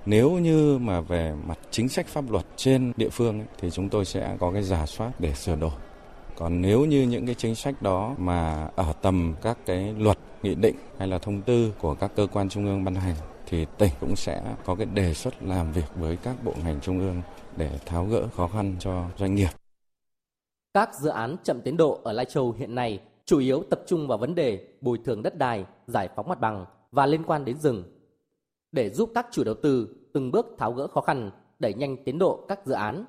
[0.05, 3.89] nếu như mà về mặt chính sách pháp luật trên địa phương ấy, thì chúng
[3.89, 5.71] tôi sẽ có cái giả soát để sửa đổi.
[6.39, 10.55] Còn nếu như những cái chính sách đó mà ở tầm các cái luật, nghị
[10.55, 13.91] định hay là thông tư của các cơ quan trung ương ban hành thì tỉnh
[13.99, 17.21] cũng sẽ có cái đề xuất làm việc với các bộ ngành trung ương
[17.55, 19.49] để tháo gỡ khó khăn cho doanh nghiệp.
[20.73, 24.07] Các dự án chậm tiến độ ở Lai Châu hiện nay chủ yếu tập trung
[24.07, 27.57] vào vấn đề bồi thường đất đai, giải phóng mặt bằng và liên quan đến
[27.57, 27.83] rừng.
[28.71, 32.19] Để giúp các chủ đầu tư từng bước tháo gỡ khó khăn, đẩy nhanh tiến
[32.19, 33.05] độ các dự án,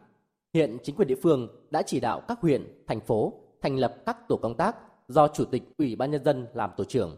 [0.54, 3.32] hiện chính quyền địa phương đã chỉ đạo các huyện, thành phố
[3.62, 4.76] thành lập các tổ công tác
[5.08, 7.16] do Chủ tịch Ủy ban Nhân dân làm tổ trưởng,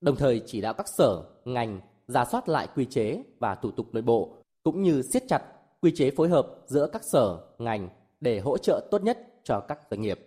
[0.00, 3.86] đồng thời chỉ đạo các sở, ngành ra soát lại quy chế và thủ tục
[3.92, 5.42] nội bộ, cũng như siết chặt
[5.80, 7.88] quy chế phối hợp giữa các sở, ngành
[8.20, 10.25] để hỗ trợ tốt nhất cho các doanh nghiệp.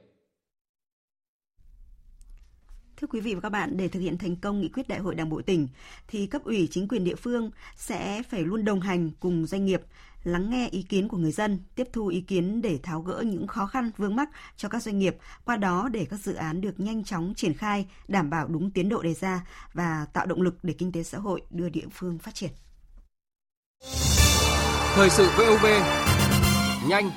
[3.02, 5.16] Thưa quý vị và các bạn, để thực hiện thành công nghị quyết đại hội
[5.16, 5.68] Đảng bộ tỉnh
[6.08, 9.82] thì cấp ủy chính quyền địa phương sẽ phải luôn đồng hành cùng doanh nghiệp,
[10.24, 13.48] lắng nghe ý kiến của người dân, tiếp thu ý kiến để tháo gỡ những
[13.48, 16.80] khó khăn vướng mắc cho các doanh nghiệp, qua đó để các dự án được
[16.80, 20.56] nhanh chóng triển khai, đảm bảo đúng tiến độ đề ra và tạo động lực
[20.64, 22.52] để kinh tế xã hội đưa địa phương phát triển.
[24.94, 25.66] Thời sự VOV
[26.90, 27.12] nhanh,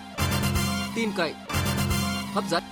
[0.95, 1.35] tin cậy,
[2.35, 2.63] hấp dẫn.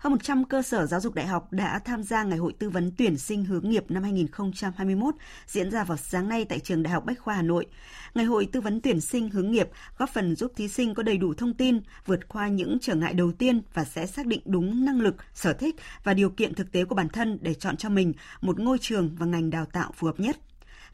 [0.00, 2.92] Hơn 100 cơ sở giáo dục đại học đã tham gia Ngày hội tư vấn
[2.98, 5.14] tuyển sinh hướng nghiệp năm 2021
[5.46, 7.66] diễn ra vào sáng nay tại trường Đại học Bách khoa Hà Nội.
[8.14, 11.18] Ngày hội tư vấn tuyển sinh hướng nghiệp góp phần giúp thí sinh có đầy
[11.18, 14.84] đủ thông tin, vượt qua những trở ngại đầu tiên và sẽ xác định đúng
[14.84, 17.88] năng lực, sở thích và điều kiện thực tế của bản thân để chọn cho
[17.88, 20.36] mình một ngôi trường và ngành đào tạo phù hợp nhất.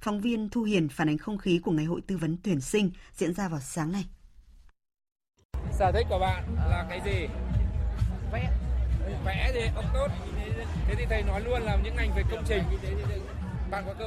[0.01, 2.91] Phóng viên Thu Hiền phản ánh không khí của Ngày hội tư vấn tuyển sinh
[3.13, 4.05] diễn ra vào sáng nay.
[5.79, 7.27] Sở thích của bạn là cái gì?
[9.57, 10.07] Thì ông tốt.
[10.89, 12.63] Thế thì thầy nói luôn là những ngành về công trình.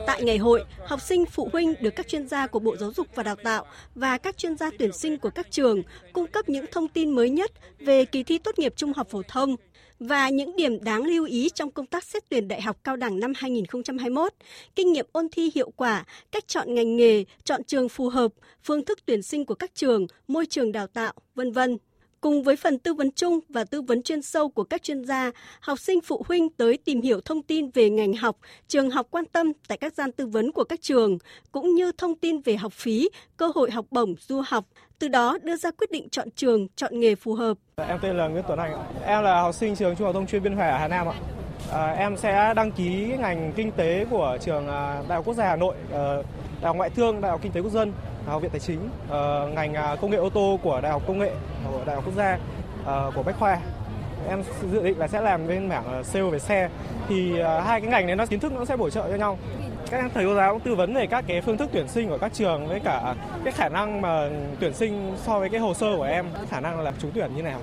[0.08, 3.08] Tại ngày hội, học sinh phụ huynh được các chuyên gia của Bộ Giáo dục
[3.16, 5.82] và Đào tạo và các chuyên gia tuyển sinh của các trường
[6.14, 9.22] cung cấp những thông tin mới nhất về kỳ thi tốt nghiệp trung học phổ
[9.28, 9.56] thông
[10.00, 13.20] và những điểm đáng lưu ý trong công tác xét tuyển đại học cao đẳng
[13.20, 14.34] năm 2021,
[14.76, 18.32] kinh nghiệm ôn thi hiệu quả, cách chọn ngành nghề, chọn trường phù hợp,
[18.64, 21.78] phương thức tuyển sinh của các trường, môi trường đào tạo, vân vân.
[22.22, 25.32] Cùng với phần tư vấn chung và tư vấn chuyên sâu của các chuyên gia,
[25.60, 29.26] học sinh phụ huynh tới tìm hiểu thông tin về ngành học, trường học quan
[29.26, 31.18] tâm tại các gian tư vấn của các trường,
[31.52, 34.66] cũng như thông tin về học phí, cơ hội học bổng, du học,
[35.00, 37.58] từ đó đưa ra quyết định chọn trường, chọn nghề phù hợp.
[37.88, 40.44] Em tên là Nguyễn Tuấn Anh, em là học sinh trường Trung học thông chuyên
[40.44, 41.14] Biên Hòa ở Hà Nam ạ.
[41.72, 45.46] À, em sẽ đăng ký ngành kinh tế của trường à, Đại học Quốc gia
[45.46, 46.24] Hà Nội, ờ,
[46.62, 47.94] Đại học Ngoại thương, Đại học Kinh tế Quốc dân,
[48.26, 51.02] đại Học viện Tài chính, uh, ngành à, công nghệ ô tô của Đại học
[51.08, 51.32] Công nghệ
[51.72, 52.38] của Đại học Quốc gia
[52.82, 53.58] uh, của Bách Khoa.
[54.30, 56.70] Em dự định là sẽ làm bên mảng ờ, sale về xe
[57.10, 59.38] thì uh, hai cái ngành này nó kiến thức nó sẽ bổ trợ cho nhau.
[59.90, 62.18] Các thầy cô giáo cũng tư vấn về các cái phương thức tuyển sinh của
[62.18, 65.96] các trường với cả cái khả năng mà tuyển sinh so với cái hồ sơ
[65.98, 67.60] của em, khả năng là trúng tuyển như nào.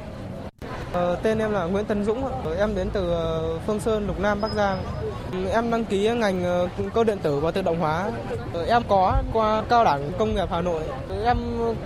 [0.93, 2.25] Ờ, tên em là Nguyễn Tấn Dũng,
[2.59, 4.83] em đến từ ờ, Phương Sơn, Lục Nam, Bắc Giang.
[5.53, 8.11] Em đăng ký ngành ờ, cơ điện tử và tự động hóa.
[8.67, 10.83] Em có qua cao đẳng công nghiệp Hà Nội.
[11.25, 11.37] Em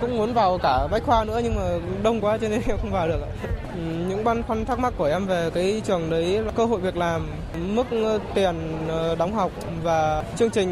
[0.01, 1.61] cũng muốn vào cả bách khoa nữa nhưng mà
[2.03, 3.19] đông quá cho nên em không vào được.
[3.77, 6.97] Những băn khoăn thắc mắc của em về cái trường đấy là cơ hội việc
[6.97, 7.27] làm,
[7.75, 8.55] mức ờ, tiền
[8.87, 9.51] ờ, đóng học
[9.83, 10.69] và chương trình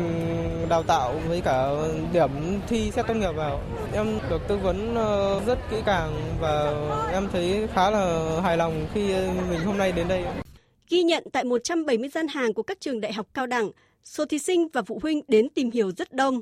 [0.69, 1.67] đào tạo với cả
[2.13, 2.29] điểm
[2.67, 3.61] thi xét tốt nghiệp vào.
[3.93, 6.73] Em được tư vấn ờ, rất kỹ càng và
[7.11, 9.13] em thấy khá là hài lòng khi
[9.49, 10.23] mình hôm nay đến đây.
[10.89, 13.71] Ghi nhận tại 170 gian hàng của các trường đại học cao đẳng,
[14.03, 16.41] số thí sinh và phụ huynh đến tìm hiểu rất đông.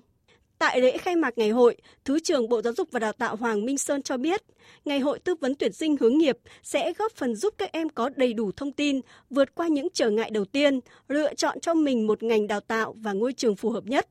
[0.60, 3.66] Tại lễ khai mạc ngày hội, Thứ trưởng Bộ Giáo dục và Đào tạo Hoàng
[3.66, 4.44] Minh Sơn cho biết,
[4.86, 8.10] ngày hội tư vấn tuyển sinh hướng nghiệp sẽ góp phần giúp các em có
[8.16, 12.08] đầy đủ thông tin, vượt qua những trở ngại đầu tiên, lựa chọn cho mình
[12.08, 14.08] một ngành đào tạo và ngôi trường phù hợp nhất.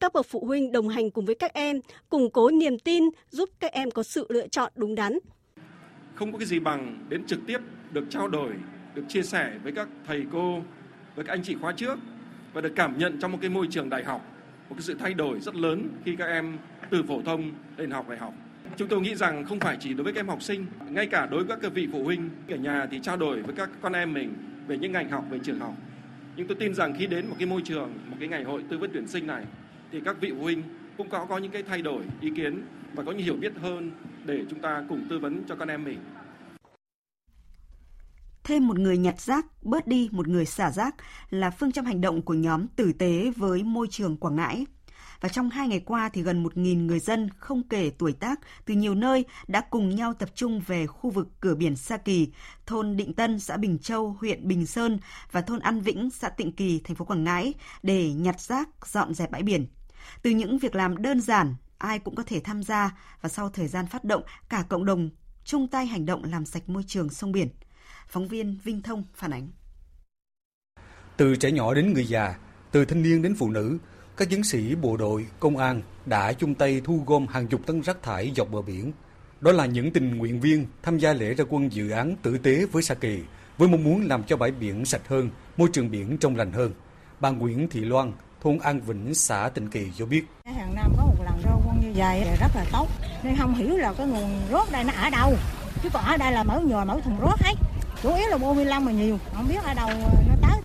[0.00, 3.50] Các bậc phụ huynh đồng hành cùng với các em, củng cố niềm tin, giúp
[3.60, 5.18] các em có sự lựa chọn đúng đắn.
[6.14, 7.58] Không có cái gì bằng đến trực tiếp
[7.92, 8.50] được trao đổi
[8.94, 10.62] được chia sẻ với các thầy cô,
[11.14, 11.98] với các anh chị khóa trước
[12.52, 14.35] và được cảm nhận trong một cái môi trường đại học,
[14.68, 16.56] một cái sự thay đổi rất lớn khi các em
[16.90, 18.34] từ phổ thông lên học đại học.
[18.76, 21.26] Chúng tôi nghĩ rằng không phải chỉ đối với các em học sinh, ngay cả
[21.26, 24.14] đối với các vị phụ huynh ở nhà thì trao đổi với các con em
[24.14, 24.34] mình
[24.66, 25.74] về những ngành học, về trường học.
[26.36, 28.78] Nhưng tôi tin rằng khi đến một cái môi trường, một cái ngày hội tư
[28.78, 29.44] vấn tuyển sinh này
[29.92, 30.62] thì các vị phụ huynh
[30.96, 32.62] cũng có có những cái thay đổi ý kiến
[32.94, 33.90] và có những hiểu biết hơn
[34.24, 35.98] để chúng ta cùng tư vấn cho con em mình
[38.46, 40.94] thêm một người nhặt rác, bớt đi một người xả rác
[41.30, 44.66] là phương châm hành động của nhóm tử tế với môi trường Quảng Ngãi.
[45.20, 48.74] Và trong hai ngày qua thì gần 1.000 người dân không kể tuổi tác từ
[48.74, 52.32] nhiều nơi đã cùng nhau tập trung về khu vực cửa biển Sa Kỳ,
[52.66, 54.98] thôn Định Tân, xã Bình Châu, huyện Bình Sơn
[55.32, 59.14] và thôn An Vĩnh, xã Tịnh Kỳ, thành phố Quảng Ngãi để nhặt rác, dọn
[59.14, 59.66] dẹp bãi biển.
[60.22, 63.68] Từ những việc làm đơn giản, ai cũng có thể tham gia và sau thời
[63.68, 65.10] gian phát động, cả cộng đồng
[65.44, 67.48] chung tay hành động làm sạch môi trường sông biển–
[68.08, 69.48] Phóng viên Vinh Thông phản ánh.
[71.16, 72.34] Từ trẻ nhỏ đến người già,
[72.72, 73.78] từ thanh niên đến phụ nữ,
[74.16, 77.80] các chiến sĩ bộ đội, công an đã chung tay thu gom hàng chục tấn
[77.80, 78.92] rác thải dọc bờ biển.
[79.40, 82.66] Đó là những tình nguyện viên tham gia lễ ra quân dự án tử tế
[82.72, 83.20] với Sa Kỳ,
[83.58, 86.72] với mong muốn làm cho bãi biển sạch hơn, môi trường biển trong lành hơn.
[87.20, 90.24] Bà Nguyễn Thị Loan, thôn An Vĩnh, xã Tịnh Kỳ cho biết.
[90.44, 92.88] Hàng năm có một lần ra quân như vậy rất là tốt,
[93.22, 95.34] nên không hiểu là cái nguồn rốt đây nó ở đâu.
[95.82, 97.54] Chứ còn ở đây là mỗi nhồi mỗi thùng rốt hết.
[98.02, 99.88] Chủ yếu là 45 mà nhiều, không biết ở đâu
[100.28, 100.60] nó tới.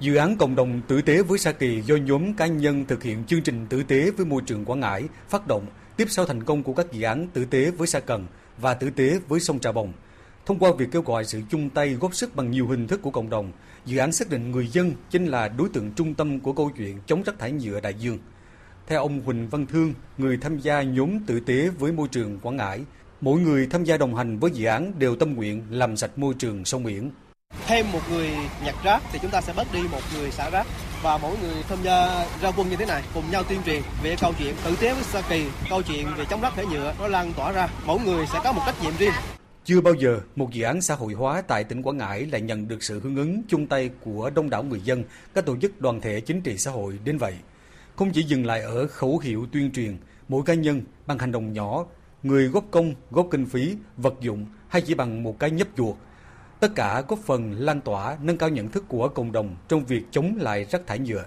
[0.00, 3.24] Dự án cộng đồng tử tế với Sa Kỳ do nhóm cá nhân thực hiện
[3.24, 6.62] chương trình tử tế với môi trường Quảng Ngãi phát động tiếp sau thành công
[6.62, 8.26] của các dự án tử tế với Sa Cần
[8.58, 9.92] và tử tế với sông Trà Bồng.
[10.46, 13.10] Thông qua việc kêu gọi sự chung tay góp sức bằng nhiều hình thức của
[13.10, 13.52] cộng đồng,
[13.86, 16.98] dự án xác định người dân chính là đối tượng trung tâm của câu chuyện
[17.06, 18.18] chống rác thải nhựa đại dương.
[18.86, 22.56] Theo ông Huỳnh Văn Thương, người tham gia nhóm tử tế với môi trường Quảng
[22.56, 22.80] Ngãi,
[23.20, 26.34] mỗi người tham gia đồng hành với dự án đều tâm nguyện làm sạch môi
[26.38, 27.10] trường sông biển
[27.66, 28.30] thêm một người
[28.64, 30.66] nhặt rác thì chúng ta sẽ bớt đi một người xả rác
[31.02, 34.16] và mỗi người tham gia ra quân như thế này cùng nhau tuyên truyền về
[34.20, 37.08] câu chuyện tử tế với Sa Kỳ, câu chuyện về chống rác thải nhựa nó
[37.08, 39.12] lan tỏa ra, mỗi người sẽ có một trách nhiệm riêng.
[39.64, 42.68] Chưa bao giờ một dự án xã hội hóa tại tỉnh Quảng Ngãi lại nhận
[42.68, 46.00] được sự hưởng ứng chung tay của đông đảo người dân, các tổ chức đoàn
[46.00, 47.34] thể chính trị xã hội đến vậy.
[47.96, 49.96] Không chỉ dừng lại ở khẩu hiệu tuyên truyền,
[50.28, 51.84] mỗi cá nhân bằng hành động nhỏ,
[52.26, 55.96] người góp công, góp kinh phí, vật dụng hay chỉ bằng một cái nhấp chuột
[56.60, 60.02] Tất cả góp phần lan tỏa nâng cao nhận thức của cộng đồng trong việc
[60.10, 61.24] chống lại rác thải nhựa.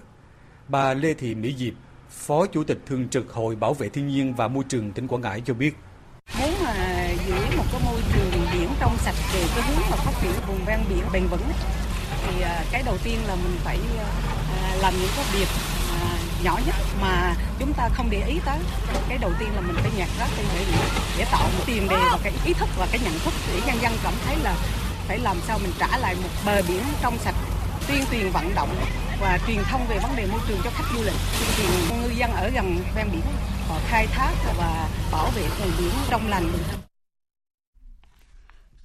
[0.68, 1.72] Bà Lê Thị Mỹ Diệp,
[2.10, 5.22] Phó Chủ tịch Thường trực Hội Bảo vệ Thiên nhiên và Môi trường tỉnh Quảng
[5.22, 5.74] Ngãi cho biết.
[6.40, 10.12] Nếu mà giữ một cái môi trường biển trong sạch về cái hướng mà phát
[10.22, 11.48] triển vùng ven biển bền vững
[12.26, 15.48] thì à, cái đầu tiên là mình phải à, làm những cái việc
[16.44, 18.58] nhỏ nhất mà chúng ta không để ý tới.
[19.08, 20.80] Cái đầu tiên là mình phải nhặt rác trên bãi biển
[21.18, 23.76] để tạo một tiền đề và cái ý thức và cái nhận thức để nhân
[23.82, 24.54] dân cảm thấy là
[25.08, 27.34] phải làm sao mình trả lại một bờ biển trong sạch
[27.88, 28.76] tuyên truyền vận động
[29.20, 31.14] và truyền thông về vấn đề môi trường cho khách du lịch.
[31.38, 33.22] Tuyên truyền ngư dân ở gần ven biển
[33.68, 36.52] họ khai thác và bảo vệ vùng biển trong lành.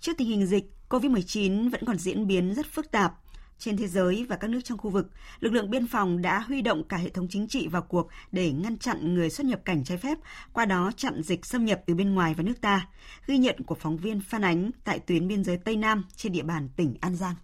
[0.01, 3.13] Trước tình hình dịch, COVID-19 vẫn còn diễn biến rất phức tạp.
[3.59, 5.07] Trên thế giới và các nước trong khu vực,
[5.39, 8.51] lực lượng biên phòng đã huy động cả hệ thống chính trị vào cuộc để
[8.51, 10.17] ngăn chặn người xuất nhập cảnh trái phép,
[10.53, 12.87] qua đó chặn dịch xâm nhập từ bên ngoài vào nước ta.
[13.27, 16.43] Ghi nhận của phóng viên Phan Ánh tại tuyến biên giới Tây Nam trên địa
[16.43, 17.35] bàn tỉnh An Giang.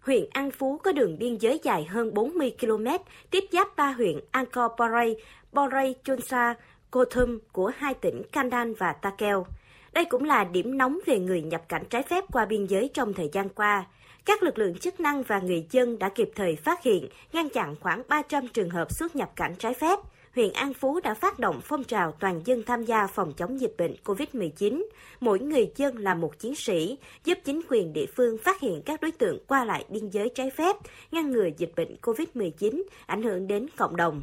[0.00, 2.86] Huyện An Phú có đường biên giới dài hơn 40 km,
[3.30, 5.16] tiếp giáp ba huyện Angkor Paray,
[5.52, 6.54] Boray Chonsa,
[6.90, 9.46] Kothum của hai tỉnh Kandan và Takeo.
[9.92, 13.14] Đây cũng là điểm nóng về người nhập cảnh trái phép qua biên giới trong
[13.14, 13.86] thời gian qua
[14.26, 17.74] các lực lượng chức năng và người dân đã kịp thời phát hiện, ngăn chặn
[17.80, 19.98] khoảng 300 trường hợp xuất nhập cảnh trái phép.
[20.34, 23.74] Huyện An Phú đã phát động phong trào toàn dân tham gia phòng chống dịch
[23.78, 24.84] bệnh COVID-19.
[25.20, 29.00] Mỗi người dân là một chiến sĩ, giúp chính quyền địa phương phát hiện các
[29.00, 30.76] đối tượng qua lại biên giới trái phép,
[31.10, 34.22] ngăn ngừa dịch bệnh COVID-19 ảnh hưởng đến cộng đồng.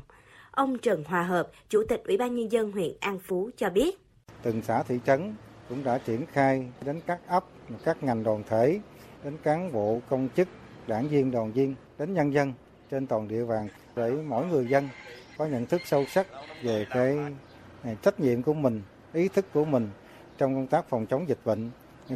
[0.52, 4.00] Ông Trần Hòa Hợp, Chủ tịch Ủy ban Nhân dân huyện An Phú cho biết.
[4.44, 5.36] Từng xã thị trấn
[5.70, 7.44] cũng đã triển khai đến các ấp,
[7.84, 8.80] các ngành đoàn thể
[9.24, 10.48] đến cán bộ công chức,
[10.88, 12.54] đảng viên, đoàn viên, đến nhân dân
[12.92, 14.90] trên toàn địa bàn để mỗi người dân
[15.38, 16.28] có nhận thức sâu sắc
[16.64, 17.18] về cái
[17.84, 18.82] à, trách nhiệm của mình,
[19.14, 19.90] ý thức của mình
[20.38, 21.72] trong công tác phòng chống dịch bệnh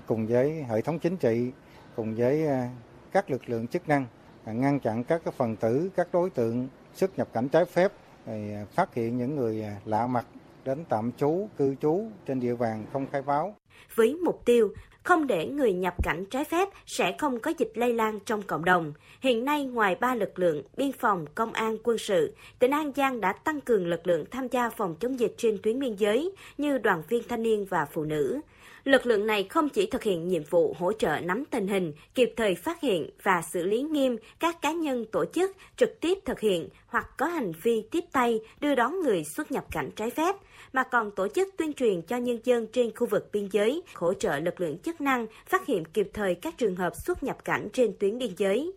[0.05, 1.51] cùng với hệ thống chính trị,
[1.95, 2.69] cùng với à,
[3.11, 4.05] các lực lượng chức năng
[4.43, 7.91] à, ngăn chặn các phần tử, các đối tượng xuất nhập cảnh trái phép,
[8.71, 10.25] phát hiện những người lạ mặt
[10.65, 13.55] đến tạm trú, cư trú trên địa bàn không khai báo.
[13.95, 14.69] Với mục tiêu
[15.07, 18.65] không để người nhập cảnh trái phép sẽ không có dịch lây lan trong cộng
[18.65, 18.93] đồng.
[19.21, 23.21] Hiện nay, ngoài ba lực lượng biên phòng, công an, quân sự, tỉnh An Giang
[23.21, 26.77] đã tăng cường lực lượng tham gia phòng chống dịch trên tuyến biên giới như
[26.77, 28.39] đoàn viên thanh niên và phụ nữ.
[28.87, 32.33] Lực lượng này không chỉ thực hiện nhiệm vụ hỗ trợ nắm tình hình, kịp
[32.37, 36.39] thời phát hiện và xử lý nghiêm các cá nhân tổ chức trực tiếp thực
[36.39, 40.35] hiện hoặc có hành vi tiếp tay đưa đón người xuất nhập cảnh trái phép,
[40.73, 44.13] mà còn tổ chức tuyên truyền cho nhân dân trên khu vực biên giới, hỗ
[44.13, 47.69] trợ lực lượng chức năng phát hiện kịp thời các trường hợp xuất nhập cảnh
[47.73, 48.71] trên tuyến biên giới.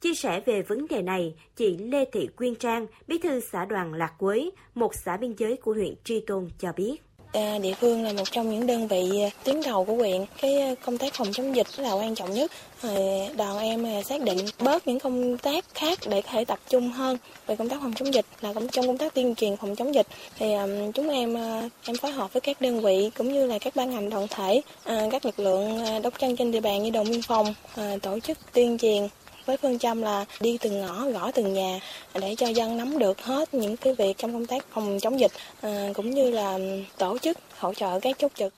[0.00, 3.94] Chia sẻ về vấn đề này, chị Lê Thị Quyên Trang, bí thư xã đoàn
[3.94, 7.05] Lạc Quế, một xã biên giới của huyện Tri Tôn cho biết.
[7.36, 10.24] À, địa phương là một trong những đơn vị à, tuyến đầu của huyện.
[10.40, 12.52] Cái à, công tác phòng chống dịch là quan trọng nhất.
[12.82, 12.90] Ờ,
[13.36, 16.90] đoàn em à, xác định bớt những công tác khác để có thể tập trung
[16.90, 19.94] hơn về công tác phòng chống dịch là trong công tác tuyên truyền phòng chống
[19.94, 20.06] dịch
[20.38, 20.46] thì
[20.94, 21.36] chúng em
[21.84, 24.60] em phối hợp với các đơn vị cũng như là các ban ngành đoàn thể
[24.86, 27.54] các lực lượng đốc tranh trên địa bàn như đồn biên phòng
[28.02, 29.08] tổ chức tuyên truyền
[29.46, 31.80] với phương châm là đi từng ngõ, gõ từng nhà
[32.14, 35.32] để cho dân nắm được hết những cái việc trong công tác phòng chống dịch
[35.60, 36.58] ờ, cũng như là
[36.98, 38.52] tổ chức hỗ trợ các chốt trực.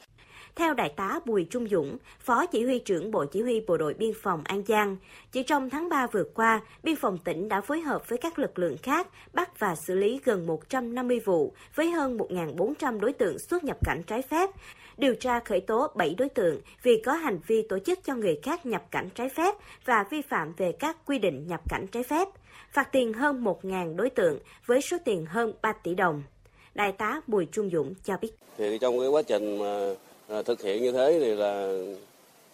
[0.58, 3.94] Theo Đại tá Bùi Trung Dũng, Phó Chỉ huy trưởng Bộ Chỉ huy Bộ đội
[3.94, 4.96] Biên phòng An Giang,
[5.32, 8.58] chỉ trong tháng 3 vừa qua, Biên phòng tỉnh đã phối hợp với các lực
[8.58, 13.64] lượng khác bắt và xử lý gần 150 vụ với hơn 1.400 đối tượng xuất
[13.64, 14.50] nhập cảnh trái phép,
[14.96, 18.40] điều tra khởi tố 7 đối tượng vì có hành vi tổ chức cho người
[18.42, 22.02] khác nhập cảnh trái phép và vi phạm về các quy định nhập cảnh trái
[22.02, 22.28] phép,
[22.72, 26.22] phạt tiền hơn 1.000 đối tượng với số tiền hơn 3 tỷ đồng.
[26.74, 28.30] Đại tá Bùi Trung Dũng cho biết.
[28.56, 29.94] Thì trong cái quá trình mà
[30.28, 31.72] à, thực hiện như thế thì là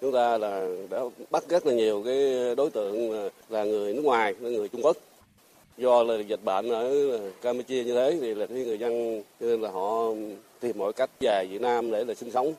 [0.01, 4.35] chúng ta là đã bắt rất là nhiều cái đối tượng là người nước ngoài,
[4.41, 4.97] người Trung Quốc.
[5.77, 9.61] Do là dịch bệnh ở Campuchia như thế thì là cái người dân cho nên
[9.61, 10.09] là họ
[10.61, 12.53] tìm mọi cách về Việt Nam để là sinh sống.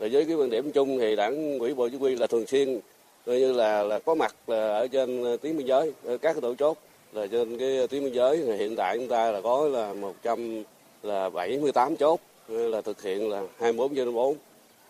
[0.00, 2.80] Rồi với cái quan điểm chung thì đảng ủy bộ chỉ huy là thường xuyên
[3.26, 6.54] coi như là là có mặt là ở trên tuyến biên giới các cái tổ
[6.54, 6.78] chốt
[7.12, 10.62] là trên cái tuyến biên giới thì hiện tại chúng ta là có là 100
[11.02, 14.36] là 78 chốt là thực hiện là 24 trên 24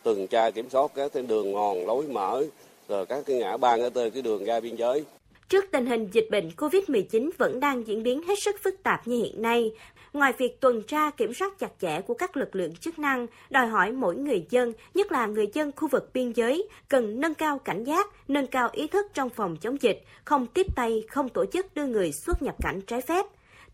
[0.06, 2.44] tuần tra kiểm soát các cái đường mòn lối mở
[2.88, 5.04] rồi các cái ngã ba ngã tư cái đường ra biên giới
[5.48, 9.16] Trước tình hình dịch bệnh COVID-19 vẫn đang diễn biến hết sức phức tạp như
[9.16, 9.70] hiện nay,
[10.12, 13.66] ngoài việc tuần tra kiểm soát chặt chẽ của các lực lượng chức năng, đòi
[13.66, 17.58] hỏi mỗi người dân, nhất là người dân khu vực biên giới, cần nâng cao
[17.58, 21.44] cảnh giác, nâng cao ý thức trong phòng chống dịch, không tiếp tay, không tổ
[21.52, 23.26] chức đưa người xuất nhập cảnh trái phép.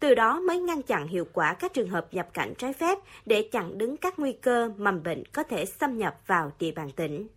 [0.03, 3.49] Từ đó mới ngăn chặn hiệu quả các trường hợp nhập cảnh trái phép để
[3.53, 7.29] chặn đứng các nguy cơ mầm bệnh có thể xâm nhập vào địa bàn tỉnh.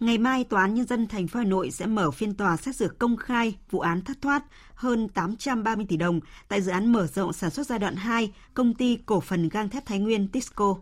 [0.00, 2.76] Ngày mai, Tòa án Nhân dân thành phố Hà Nội sẽ mở phiên tòa xét
[2.76, 7.06] xử công khai vụ án thất thoát hơn 830 tỷ đồng tại dự án mở
[7.06, 10.76] rộng sản xuất giai đoạn 2 công ty cổ phần gang thép Thái Nguyên Tisco.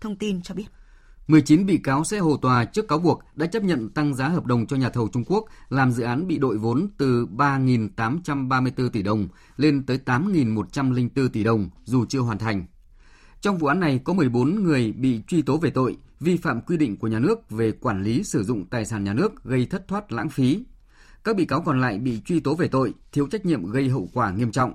[0.00, 0.66] Thông tin cho biết.
[1.28, 4.46] 19 bị cáo sẽ hầu tòa trước cáo buộc đã chấp nhận tăng giá hợp
[4.46, 9.02] đồng cho nhà thầu Trung Quốc làm dự án bị đội vốn từ 3.834 tỷ
[9.02, 12.66] đồng lên tới 8.104 tỷ đồng dù chưa hoàn thành.
[13.40, 16.76] Trong vụ án này, có 14 người bị truy tố về tội vi phạm quy
[16.76, 19.88] định của nhà nước về quản lý sử dụng tài sản nhà nước gây thất
[19.88, 20.64] thoát lãng phí.
[21.24, 24.08] Các bị cáo còn lại bị truy tố về tội thiếu trách nhiệm gây hậu
[24.12, 24.74] quả nghiêm trọng.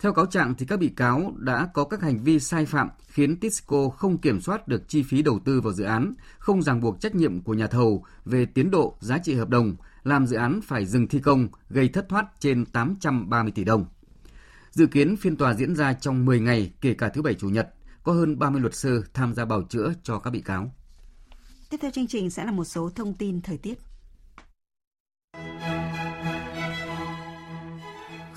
[0.00, 3.36] Theo cáo trạng thì các bị cáo đã có các hành vi sai phạm khiến
[3.36, 7.00] Tisco không kiểm soát được chi phí đầu tư vào dự án, không ràng buộc
[7.00, 10.60] trách nhiệm của nhà thầu về tiến độ, giá trị hợp đồng, làm dự án
[10.60, 13.86] phải dừng thi công, gây thất thoát trên 830 tỷ đồng.
[14.70, 17.68] Dự kiến phiên tòa diễn ra trong 10 ngày kể cả thứ Bảy Chủ nhật,
[18.02, 20.74] có hơn 30 luật sư tham gia bào chữa cho các bị cáo.
[21.70, 23.78] Tiếp theo chương trình sẽ là một số thông tin thời tiết.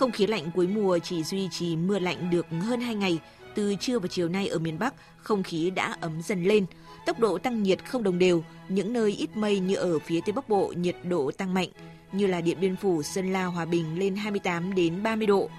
[0.03, 3.19] Không khí lạnh cuối mùa chỉ duy trì mưa lạnh được hơn 2 ngày.
[3.55, 6.65] Từ trưa và chiều nay ở miền Bắc, không khí đã ấm dần lên.
[7.05, 8.43] Tốc độ tăng nhiệt không đồng đều.
[8.69, 11.69] Những nơi ít mây như ở phía Tây Bắc Bộ nhiệt độ tăng mạnh,
[12.11, 15.49] như là Điện Biên Phủ, Sơn La, Hòa Bình lên 28 đến 30 độ.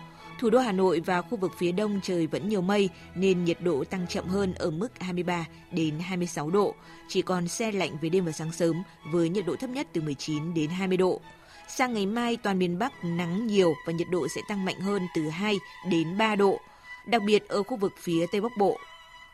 [0.41, 3.61] Thủ đô Hà Nội và khu vực phía đông trời vẫn nhiều mây nên nhiệt
[3.63, 6.75] độ tăng chậm hơn ở mức 23 đến 26 độ,
[7.09, 10.01] chỉ còn xe lạnh về đêm và sáng sớm với nhiệt độ thấp nhất từ
[10.01, 11.21] 19 đến 20 độ.
[11.69, 15.09] Sang ngày mai toàn miền Bắc nắng nhiều và nhiệt độ sẽ tăng mạnh hơn
[15.15, 15.59] từ 2
[15.91, 16.61] đến 3 độ,
[17.07, 18.79] đặc biệt ở khu vực phía Tây Bắc Bộ.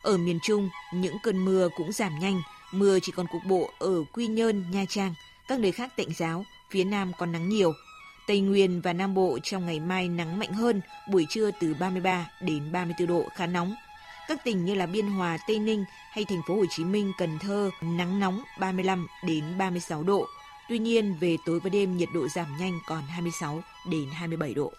[0.02, 4.04] Ở miền Trung, những cơn mưa cũng giảm nhanh, mưa chỉ còn cục bộ ở
[4.12, 5.14] Quy Nhơn, Nha Trang,
[5.48, 7.72] các nơi khác tạnh giáo, phía Nam còn nắng nhiều.
[8.26, 12.30] Tây Nguyên và Nam Bộ trong ngày mai nắng mạnh hơn, buổi trưa từ 33
[12.40, 13.74] đến 34 độ khá nóng.
[14.28, 17.38] Các tỉnh như là Biên Hòa, Tây Ninh hay thành phố Hồ Chí Minh, Cần
[17.38, 20.26] Thơ nắng nóng 35 đến 36 độ.
[20.70, 24.72] Tuy nhiên về tối và đêm nhiệt độ giảm nhanh còn 26 đến 27 độ.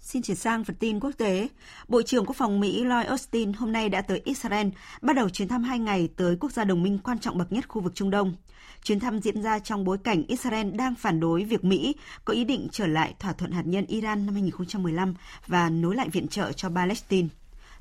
[0.00, 1.48] Xin chuyển sang phần tin quốc tế.
[1.88, 4.68] Bộ trưởng Quốc phòng Mỹ Lloyd Austin hôm nay đã tới Israel,
[5.00, 7.68] bắt đầu chuyến thăm hai ngày tới quốc gia đồng minh quan trọng bậc nhất
[7.68, 8.34] khu vực Trung Đông.
[8.82, 12.44] Chuyến thăm diễn ra trong bối cảnh Israel đang phản đối việc Mỹ có ý
[12.44, 15.14] định trở lại thỏa thuận hạt nhân Iran năm 2015
[15.46, 17.28] và nối lại viện trợ cho Palestine.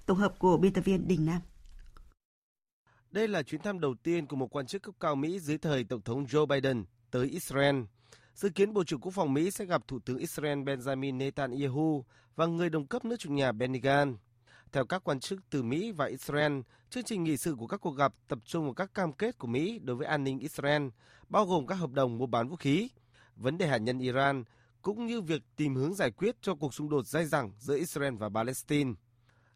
[0.05, 1.41] Tổng hợp của biên tập viên Đình Nam.
[3.11, 5.83] Đây là chuyến thăm đầu tiên của một quan chức cấp cao Mỹ dưới thời
[5.83, 7.75] Tổng thống Joe Biden tới Israel.
[8.35, 12.45] Dự kiến Bộ trưởng Quốc phòng Mỹ sẽ gặp Thủ tướng Israel Benjamin Netanyahu và
[12.45, 14.15] người đồng cấp nước chủ nhà Benny Gantz.
[14.71, 17.91] Theo các quan chức từ Mỹ và Israel, chương trình nghị sự của các cuộc
[17.91, 20.87] gặp tập trung vào các cam kết của Mỹ đối với an ninh Israel,
[21.29, 22.89] bao gồm các hợp đồng mua bán vũ khí,
[23.35, 24.43] vấn đề hạt nhân Iran,
[24.81, 28.15] cũng như việc tìm hướng giải quyết cho cuộc xung đột dai dẳng giữa Israel
[28.15, 28.93] và Palestine.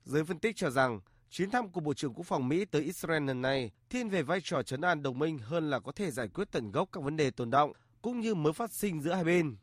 [0.03, 0.99] Giới phân tích cho rằng,
[1.35, 4.41] chuyến thăm của Bộ trưởng Quốc phòng Mỹ tới Israel lần này thiên về vai
[4.43, 7.17] trò chấn an đồng minh hơn là có thể giải quyết tận gốc các vấn
[7.17, 7.71] đề tồn động
[8.01, 9.55] cũng như mới phát sinh giữa hai bên.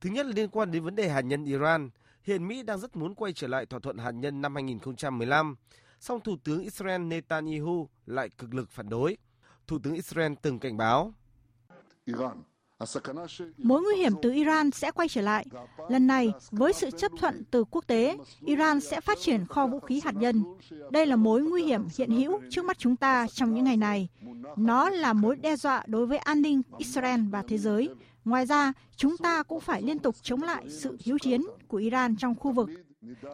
[0.00, 1.90] Thứ nhất là liên quan đến vấn đề hạt nhân Iran.
[2.22, 5.56] Hiện Mỹ đang rất muốn quay trở lại thỏa thuận hạt nhân năm 2015,
[6.00, 9.16] song Thủ tướng Israel Netanyahu lại cực lực phản đối.
[9.66, 11.14] Thủ tướng Israel từng cảnh báo.
[13.56, 15.46] Mối nguy hiểm từ Iran sẽ quay trở lại.
[15.88, 19.80] Lần này, với sự chấp thuận từ quốc tế, Iran sẽ phát triển kho vũ
[19.80, 20.44] khí hạt nhân.
[20.90, 24.08] Đây là mối nguy hiểm hiện hữu trước mắt chúng ta trong những ngày này.
[24.56, 27.88] Nó là mối đe dọa đối với an ninh Israel và thế giới.
[28.24, 32.16] Ngoài ra, chúng ta cũng phải liên tục chống lại sự hiếu chiến của Iran
[32.16, 32.68] trong khu vực.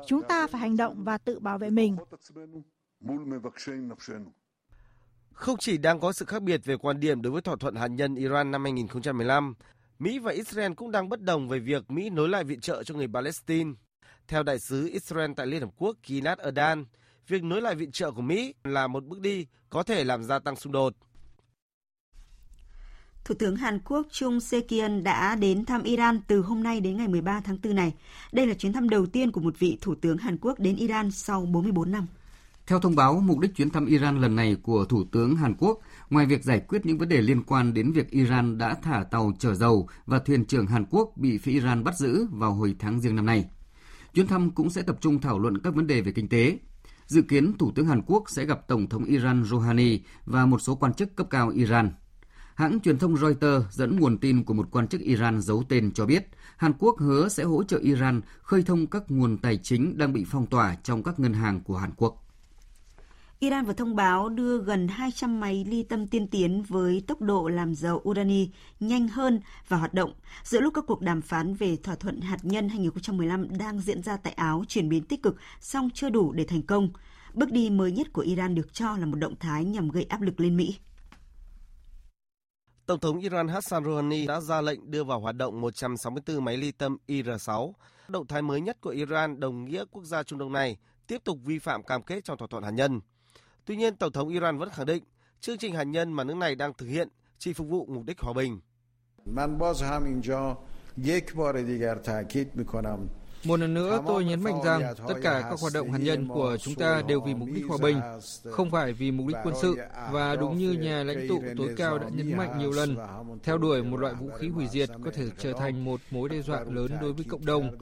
[0.07, 1.97] Chúng ta phải hành động và tự bảo vệ mình.
[5.35, 7.89] Không chỉ đang có sự khác biệt về quan điểm đối với thỏa thuận hạt
[7.89, 9.55] nhân Iran năm 2015,
[9.99, 12.95] Mỹ và Israel cũng đang bất đồng về việc Mỹ nối lại viện trợ cho
[12.95, 13.73] người Palestine.
[14.29, 16.85] Theo đại sứ Israel tại Liên Hợp Quốc Gilad Erdan,
[17.29, 20.39] việc nối lại viện trợ của Mỹ là một bước đi có thể làm gia
[20.39, 20.95] tăng xung đột.
[23.25, 27.09] Thủ tướng Hàn Quốc Chung Se-kyun đã đến thăm Iran từ hôm nay đến ngày
[27.09, 27.95] 13 tháng 4 này.
[28.33, 31.11] Đây là chuyến thăm đầu tiên của một vị thủ tướng Hàn Quốc đến Iran
[31.11, 32.07] sau 44 năm.
[32.67, 35.81] Theo thông báo, mục đích chuyến thăm Iran lần này của Thủ tướng Hàn Quốc,
[36.11, 39.33] ngoài việc giải quyết những vấn đề liên quan đến việc Iran đã thả tàu
[39.39, 43.01] chở dầu và thuyền trưởng Hàn Quốc bị phía Iran bắt giữ vào hồi tháng
[43.01, 43.45] riêng năm nay.
[44.15, 46.59] Chuyến thăm cũng sẽ tập trung thảo luận các vấn đề về kinh tế.
[47.07, 50.75] Dự kiến Thủ tướng Hàn Quốc sẽ gặp Tổng thống Iran Rouhani và một số
[50.75, 51.91] quan chức cấp cao Iran.
[52.55, 56.07] Hãng truyền thông Reuters dẫn nguồn tin của một quan chức Iran giấu tên cho
[56.07, 60.13] biết Hàn Quốc hứa sẽ hỗ trợ Iran khơi thông các nguồn tài chính đang
[60.13, 62.24] bị phong tỏa trong các ngân hàng của Hàn Quốc.
[63.41, 67.49] Iran vừa thông báo đưa gần 200 máy ly tâm tiên tiến với tốc độ
[67.49, 68.49] làm dầu urani
[68.81, 70.13] nhanh hơn và hoạt động
[70.43, 74.17] giữa lúc các cuộc đàm phán về thỏa thuận hạt nhân 2015 đang diễn ra
[74.17, 76.89] tại Áo chuyển biến tích cực, song chưa đủ để thành công.
[77.35, 80.21] Bước đi mới nhất của Iran được cho là một động thái nhằm gây áp
[80.21, 80.77] lực lên Mỹ.
[82.87, 86.73] Tổng thống Iran Hassan Rouhani đã ra lệnh đưa vào hoạt động 164 máy ly
[86.73, 87.73] tâm IR-6.
[88.09, 90.77] Động thái mới nhất của Iran đồng nghĩa quốc gia Trung Đông này
[91.07, 93.01] tiếp tục vi phạm cam kết trong thỏa thuận hạt nhân.
[93.67, 95.03] Tuy nhiên, Tổng thống Iran vẫn khẳng định
[95.41, 97.09] chương trình hạt nhân mà nước này đang thực hiện
[97.39, 98.61] chỉ phục vụ mục đích hòa bình.
[103.45, 106.57] Một lần nữa, tôi nhấn mạnh rằng tất cả các hoạt động hạt nhân của
[106.57, 108.01] chúng ta đều vì mục đích hòa bình,
[108.51, 109.77] không phải vì mục đích quân sự.
[110.13, 112.97] Và đúng như nhà lãnh tụ tối cao đã nhấn mạnh nhiều lần,
[113.43, 116.43] theo đuổi một loại vũ khí hủy diệt có thể trở thành một mối đe
[116.43, 117.79] dọa lớn đối với cộng đồng.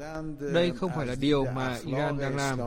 [0.54, 2.58] Đây không phải là điều mà Iran đang làm.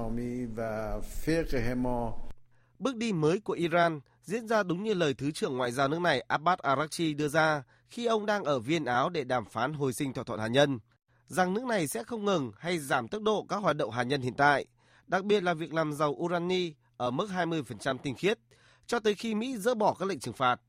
[2.80, 6.00] Bước đi mới của Iran diễn ra đúng như lời Thứ trưởng Ngoại giao nước
[6.02, 9.94] này Abbas Araghchi đưa ra khi ông đang ở Viên Áo để đàm phán hồi
[9.94, 10.80] sinh thỏa thuận hạt nhân,
[11.28, 14.22] rằng nước này sẽ không ngừng hay giảm tốc độ các hoạt động hạt nhân
[14.22, 14.66] hiện tại,
[15.08, 18.40] đặc biệt là việc làm giàu urani ở mức 20% tinh khiết,
[18.88, 20.62] cho tới khi Mỹ dỡ bỏ các lệnh trừng phạt.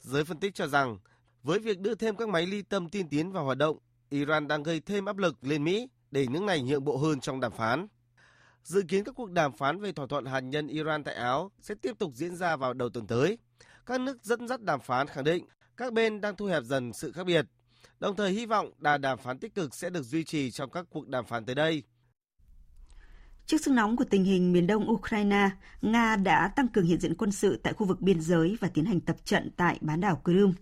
[0.00, 0.98] Giới phân tích cho rằng,
[1.42, 4.62] với việc đưa thêm các máy ly tâm tiên tiến vào hoạt động, Iran đang
[4.62, 7.86] gây thêm áp lực lên Mỹ để nước này nhượng bộ hơn trong đàm phán.
[8.64, 11.74] Dự kiến các cuộc đàm phán về thỏa thuận hạt nhân Iran tại Áo sẽ
[11.82, 13.38] tiếp tục diễn ra vào đầu tuần tới.
[13.86, 15.44] Các nước dẫn dắt đàm phán khẳng định
[15.76, 17.46] các bên đang thu hẹp dần sự khác biệt,
[18.00, 20.86] đồng thời hy vọng đà đàm phán tích cực sẽ được duy trì trong các
[20.90, 21.82] cuộc đàm phán tới đây.
[23.46, 25.50] Trước sức nóng của tình hình miền đông Ukraine,
[25.82, 28.84] Nga đã tăng cường hiện diện quân sự tại khu vực biên giới và tiến
[28.84, 30.52] hành tập trận tại bán đảo Crimea.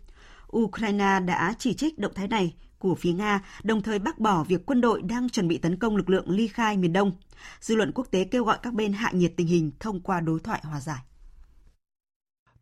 [0.57, 4.67] Ukraine đã chỉ trích động thái này của phía Nga, đồng thời bác bỏ việc
[4.67, 7.13] quân đội đang chuẩn bị tấn công lực lượng ly khai miền Đông.
[7.61, 10.41] Dư luận quốc tế kêu gọi các bên hạ nhiệt tình hình thông qua đối
[10.41, 11.03] thoại hòa giải.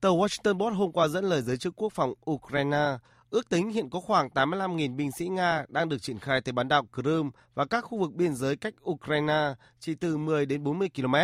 [0.00, 2.96] Tờ Washington Post hôm qua dẫn lời giới chức quốc phòng Ukraine
[3.30, 6.68] ước tính hiện có khoảng 85.000 binh sĩ Nga đang được triển khai tới bán
[6.68, 10.88] đảo Crimea và các khu vực biên giới cách Ukraine chỉ từ 10 đến 40
[10.96, 11.14] km.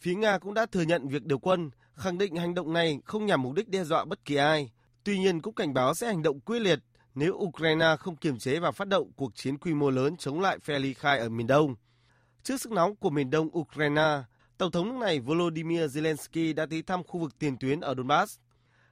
[0.00, 3.26] Phía Nga cũng đã thừa nhận việc điều quân, khẳng định hành động này không
[3.26, 4.70] nhằm mục đích đe dọa bất kỳ ai.
[5.04, 6.78] Tuy nhiên cũng cảnh báo sẽ hành động quyết liệt
[7.18, 10.58] nếu Ukraine không kiềm chế và phát động cuộc chiến quy mô lớn chống lại
[10.58, 11.74] phe ly khai ở miền Đông.
[12.42, 14.22] Trước sức nóng của miền Đông Ukraine,
[14.58, 18.38] Tổng thống nước này Volodymyr Zelensky đã tới thăm khu vực tiền tuyến ở Donbass.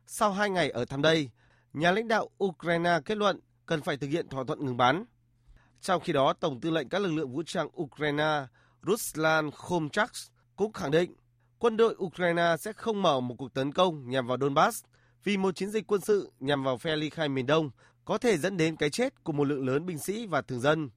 [0.06, 1.30] Sau hai ngày ở thăm đây,
[1.72, 5.04] nhà lãnh đạo Ukraine kết luận cần phải thực hiện thỏa thuận ngừng bắn.
[5.80, 8.46] Trong khi đó, Tổng tư lệnh các lực lượng vũ trang Ukraine
[8.86, 10.10] Ruslan Khomchak
[10.56, 11.14] cũng khẳng định
[11.58, 14.84] quân đội Ukraine sẽ không mở một cuộc tấn công nhằm vào Donbass
[15.24, 17.70] vì một chiến dịch quân sự nhằm vào phe ly khai miền Đông
[18.06, 20.90] có thể dẫn đến cái chết của một lượng lớn binh sĩ và thường dân.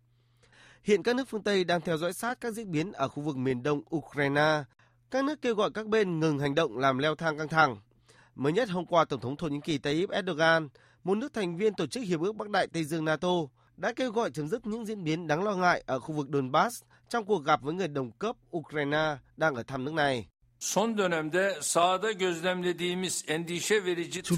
[0.83, 3.37] Hiện các nước phương Tây đang theo dõi sát các diễn biến ở khu vực
[3.37, 4.63] miền đông Ukraine.
[5.11, 7.77] Các nước kêu gọi các bên ngừng hành động làm leo thang căng thẳng.
[8.35, 10.69] Mới nhất hôm qua, Tổng thống Thổ Nhĩ Kỳ Tayyip Erdogan,
[11.03, 13.33] một nước thành viên Tổ chức Hiệp ước Bắc Đại Tây Dương NATO,
[13.77, 16.83] đã kêu gọi chấm dứt những diễn biến đáng lo ngại ở khu vực Donbass
[17.09, 20.27] trong cuộc gặp với người đồng cấp Ukraine đang ở thăm nước này.
[20.59, 20.95] Chúng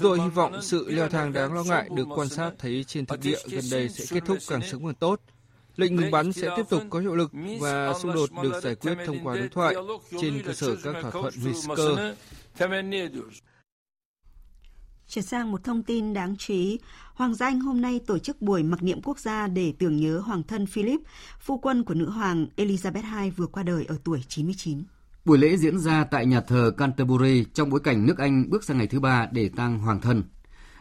[0.00, 3.20] tôi hy vọng sự leo thang đáng lo ngại được quan sát thấy trên thực
[3.20, 5.20] địa gần đây sẽ kết thúc càng sớm càng tốt.
[5.76, 8.94] Lệnh ngừng bắn sẽ tiếp tục có hiệu lực và xung đột được giải quyết
[9.06, 9.74] thông qua đối thoại
[10.20, 11.70] trên cơ sở các thỏa thuận Minsk.
[15.08, 16.78] Chuyển sang một thông tin đáng chú ý,
[17.14, 20.18] Hoàng gia Anh hôm nay tổ chức buổi mặc niệm quốc gia để tưởng nhớ
[20.18, 21.00] hoàng thân Philip,
[21.40, 24.82] phu quân của nữ hoàng Elizabeth II vừa qua đời ở tuổi 99.
[25.24, 28.78] Buổi lễ diễn ra tại nhà thờ Canterbury trong bối cảnh nước Anh bước sang
[28.78, 30.22] ngày thứ ba để tang hoàng thân.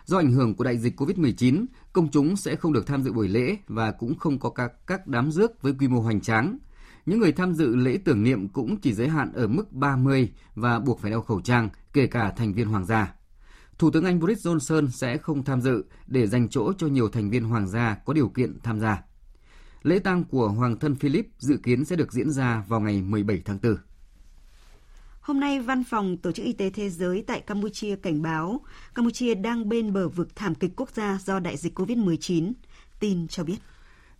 [0.05, 3.27] Do ảnh hưởng của đại dịch COVID-19, công chúng sẽ không được tham dự buổi
[3.27, 6.57] lễ và cũng không có các, các đám rước với quy mô hoành tráng.
[7.05, 10.79] Những người tham dự lễ tưởng niệm cũng chỉ giới hạn ở mức 30 và
[10.79, 13.13] buộc phải đeo khẩu trang, kể cả thành viên hoàng gia.
[13.77, 17.29] Thủ tướng Anh Boris Johnson sẽ không tham dự để dành chỗ cho nhiều thành
[17.29, 19.03] viên hoàng gia có điều kiện tham gia.
[19.83, 23.41] Lễ tang của Hoàng thân Philip dự kiến sẽ được diễn ra vào ngày 17
[23.45, 23.75] tháng 4.
[25.31, 28.61] Hôm nay, Văn phòng Tổ chức Y tế Thế giới tại Campuchia cảnh báo
[28.95, 32.53] Campuchia đang bên bờ vực thảm kịch quốc gia do đại dịch COVID-19.
[32.99, 33.55] Tin cho biết.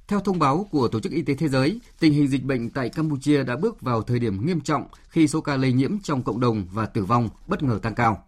[0.08, 2.90] Theo thông báo của Tổ chức Y tế Thế giới, tình hình dịch bệnh tại
[2.90, 6.40] Campuchia đã bước vào thời điểm nghiêm trọng khi số ca lây nhiễm trong cộng
[6.40, 8.24] đồng và tử vong bất ngờ tăng cao.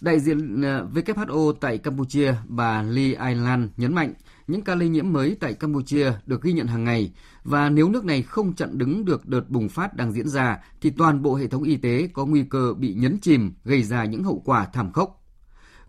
[0.00, 4.14] Đại diện ờ, WHO tại Campuchia, bà Lee Ailan nhấn mạnh
[4.46, 7.12] những ca lây nhiễm mới tại Campuchia được ghi nhận hàng ngày
[7.44, 10.90] và nếu nước này không chặn đứng được đợt bùng phát đang diễn ra thì
[10.90, 14.24] toàn bộ hệ thống y tế có nguy cơ bị nhấn chìm gây ra những
[14.24, 15.22] hậu quả thảm khốc.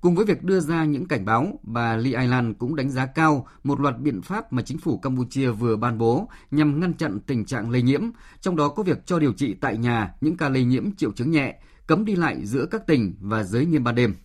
[0.01, 3.47] Cùng với việc đưa ra những cảnh báo, bà Lee Island cũng đánh giá cao
[3.63, 7.45] một loạt biện pháp mà chính phủ Campuchia vừa ban bố nhằm ngăn chặn tình
[7.45, 8.01] trạng lây nhiễm,
[8.41, 11.31] trong đó có việc cho điều trị tại nhà những ca lây nhiễm triệu chứng
[11.31, 14.15] nhẹ, cấm đi lại giữa các tỉnh và giới nghiêm ban đêm.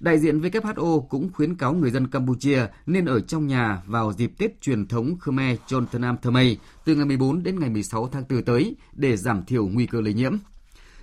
[0.00, 4.32] Đại diện WHO cũng khuyến cáo người dân Campuchia nên ở trong nhà vào dịp
[4.38, 8.42] Tết truyền thống Khmer Chon Nam Thmei từ ngày 14 đến ngày 16 tháng 4
[8.42, 10.36] tới để giảm thiểu nguy cơ lây nhiễm.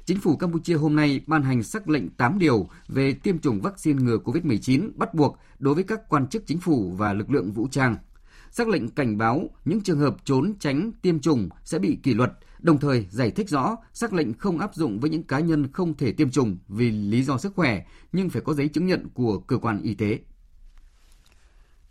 [0.05, 4.03] Chính phủ Campuchia hôm nay ban hành sắc lệnh 8 điều về tiêm chủng vaccine
[4.03, 7.67] ngừa COVID-19 bắt buộc đối với các quan chức chính phủ và lực lượng vũ
[7.71, 7.97] trang.
[8.51, 12.31] Sắc lệnh cảnh báo những trường hợp trốn tránh tiêm chủng sẽ bị kỷ luật,
[12.59, 15.97] đồng thời giải thích rõ xác lệnh không áp dụng với những cá nhân không
[15.97, 19.39] thể tiêm chủng vì lý do sức khỏe nhưng phải có giấy chứng nhận của
[19.39, 20.19] cơ quan y tế.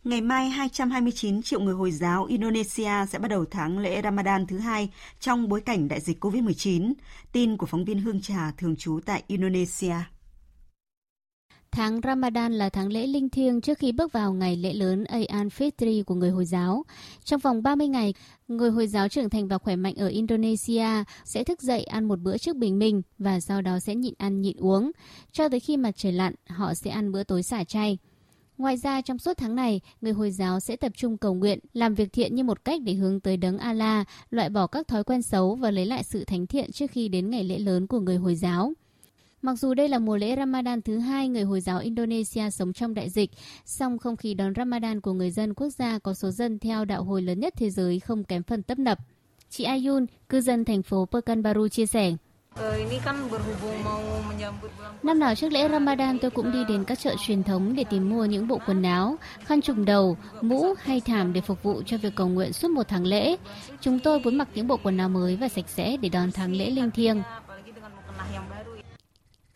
[0.04, 4.58] Ngày mai, 229 triệu người Hồi giáo Indonesia sẽ bắt đầu tháng lễ Ramadan thứ
[4.58, 4.90] hai
[5.20, 6.92] trong bối cảnh đại dịch COVID-19.
[7.32, 9.94] Tin của phóng viên Hương Trà thường trú tại Indonesia.
[11.76, 15.48] Tháng Ramadan là tháng lễ linh thiêng trước khi bước vào ngày lễ lớn Ayan
[15.48, 16.84] al-Fitr của người Hồi giáo.
[17.24, 18.14] Trong vòng 30 ngày,
[18.48, 20.86] người Hồi giáo trưởng thành và khỏe mạnh ở Indonesia
[21.24, 24.40] sẽ thức dậy ăn một bữa trước bình minh và sau đó sẽ nhịn ăn
[24.40, 24.90] nhịn uống.
[25.32, 27.98] Cho tới khi mặt trời lặn, họ sẽ ăn bữa tối xả chay.
[28.58, 31.94] Ngoài ra, trong suốt tháng này, người Hồi giáo sẽ tập trung cầu nguyện, làm
[31.94, 35.22] việc thiện như một cách để hướng tới đấng Allah, loại bỏ các thói quen
[35.22, 38.16] xấu và lấy lại sự thánh thiện trước khi đến ngày lễ lớn của người
[38.16, 38.72] Hồi giáo.
[39.42, 42.94] Mặc dù đây là mùa lễ Ramadan thứ hai người Hồi giáo Indonesia sống trong
[42.94, 43.30] đại dịch,
[43.64, 47.04] song không khí đón Ramadan của người dân quốc gia có số dân theo đạo
[47.04, 48.98] hồi lớn nhất thế giới không kém phần tấp nập.
[49.50, 52.12] Chị Ayun, cư dân thành phố Pekanbaru chia sẻ.
[55.02, 58.10] Năm nào trước lễ Ramadan tôi cũng đi đến các chợ truyền thống để tìm
[58.10, 61.98] mua những bộ quần áo, khăn trùm đầu, mũ hay thảm để phục vụ cho
[61.98, 63.36] việc cầu nguyện suốt một tháng lễ.
[63.80, 66.52] Chúng tôi muốn mặc những bộ quần áo mới và sạch sẽ để đón tháng
[66.52, 67.22] lễ linh thiêng.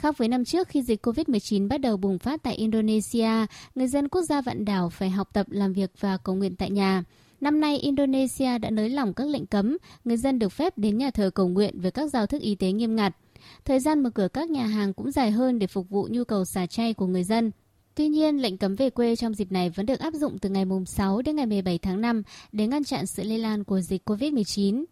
[0.00, 4.08] Khác với năm trước khi dịch COVID-19 bắt đầu bùng phát tại Indonesia, người dân
[4.08, 7.04] quốc gia vạn đảo phải học tập, làm việc và cầu nguyện tại nhà.
[7.40, 11.10] Năm nay, Indonesia đã nới lỏng các lệnh cấm, người dân được phép đến nhà
[11.10, 13.16] thờ cầu nguyện với các giao thức y tế nghiêm ngặt.
[13.64, 16.44] Thời gian mở cửa các nhà hàng cũng dài hơn để phục vụ nhu cầu
[16.44, 17.50] xả chay của người dân.
[17.94, 20.64] Tuy nhiên, lệnh cấm về quê trong dịp này vẫn được áp dụng từ ngày
[20.86, 22.22] 6 đến ngày 17 tháng 5
[22.52, 24.84] để ngăn chặn sự lây lan của dịch COVID-19.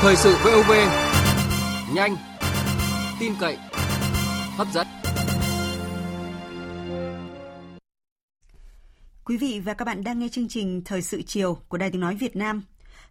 [0.00, 0.70] Thời sự VOV,
[1.94, 2.16] nhanh,
[3.20, 3.58] tin cậy,
[4.56, 4.86] hấp dẫn.
[9.24, 12.00] Quý vị và các bạn đang nghe chương trình Thời sự chiều của Đài Tiếng
[12.00, 12.62] Nói Việt Nam.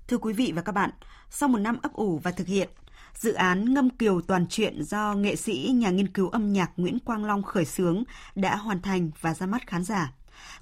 [0.07, 0.89] Thưa quý vị và các bạn,
[1.29, 2.69] sau một năm ấp ủ và thực hiện,
[3.13, 6.99] dự án Ngâm Kiều Toàn truyện do nghệ sĩ nhà nghiên cứu âm nhạc Nguyễn
[6.99, 8.03] Quang Long khởi xướng
[8.35, 10.13] đã hoàn thành và ra mắt khán giả.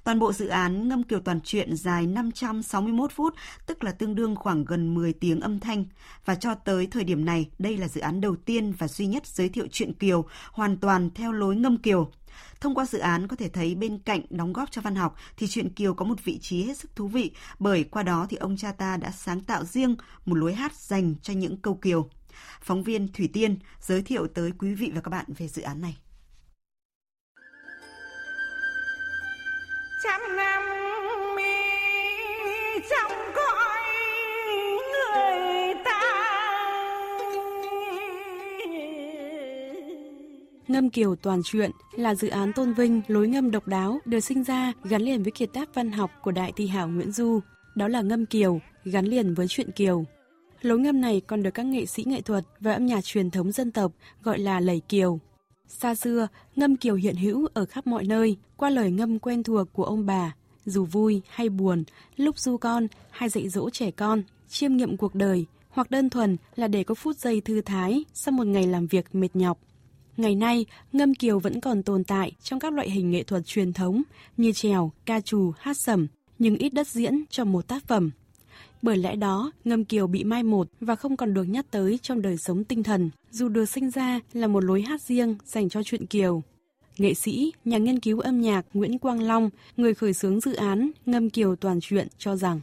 [0.04, 3.34] Toàn bộ dự án Ngâm Kiều Toàn truyện dài 561 phút,
[3.66, 5.84] tức là tương đương khoảng gần 10 tiếng âm thanh.
[6.24, 9.26] Và cho tới thời điểm này, đây là dự án đầu tiên và duy nhất
[9.26, 12.10] giới thiệu truyện Kiều hoàn toàn theo lối ngâm Kiều.
[12.60, 15.46] Thông qua dự án có thể thấy bên cạnh đóng góp cho văn học thì
[15.46, 18.56] truyện Kiều có một vị trí hết sức thú vị bởi qua đó thì ông
[18.56, 19.96] cha ta đã sáng tạo riêng
[20.26, 22.08] một lối hát dành cho những câu Kiều.
[22.60, 25.80] Phóng viên Thủy Tiên giới thiệu tới quý vị và các bạn về dự án
[25.80, 25.96] này.
[30.04, 30.62] Trăm năm
[31.36, 31.52] mi
[32.90, 33.82] trong cõi
[34.92, 36.00] người ta
[40.68, 44.44] Ngâm Kiều Toàn truyện là dự án tôn vinh lối ngâm độc đáo được sinh
[44.44, 47.40] ra gắn liền với kiệt tác văn học của đại thi hảo Nguyễn Du.
[47.74, 50.04] Đó là ngâm Kiều, gắn liền với truyện Kiều.
[50.60, 53.52] Lối ngâm này còn được các nghệ sĩ nghệ thuật và âm nhạc truyền thống
[53.52, 53.92] dân tộc
[54.22, 55.18] gọi là lầy Kiều.
[55.68, 59.72] Xa xưa, ngâm kiều hiện hữu ở khắp mọi nơi, qua lời ngâm quen thuộc
[59.72, 60.34] của ông bà,
[60.64, 61.84] dù vui hay buồn,
[62.16, 66.36] lúc du con hay dạy dỗ trẻ con, chiêm nghiệm cuộc đời, hoặc đơn thuần
[66.56, 69.58] là để có phút giây thư thái sau một ngày làm việc mệt nhọc.
[70.16, 73.72] Ngày nay, ngâm kiều vẫn còn tồn tại trong các loại hình nghệ thuật truyền
[73.72, 74.02] thống
[74.36, 76.06] như trèo, ca trù, hát sẩm,
[76.38, 78.10] nhưng ít đất diễn cho một tác phẩm.
[78.84, 82.22] Bởi lẽ đó, ngâm kiều bị mai một và không còn được nhắc tới trong
[82.22, 85.82] đời sống tinh thần, dù được sinh ra là một lối hát riêng dành cho
[85.82, 86.42] chuyện kiều.
[86.98, 90.90] Nghệ sĩ, nhà nghiên cứu âm nhạc Nguyễn Quang Long, người khởi xướng dự án
[91.06, 92.60] Ngâm Kiều Toàn truyện cho rằng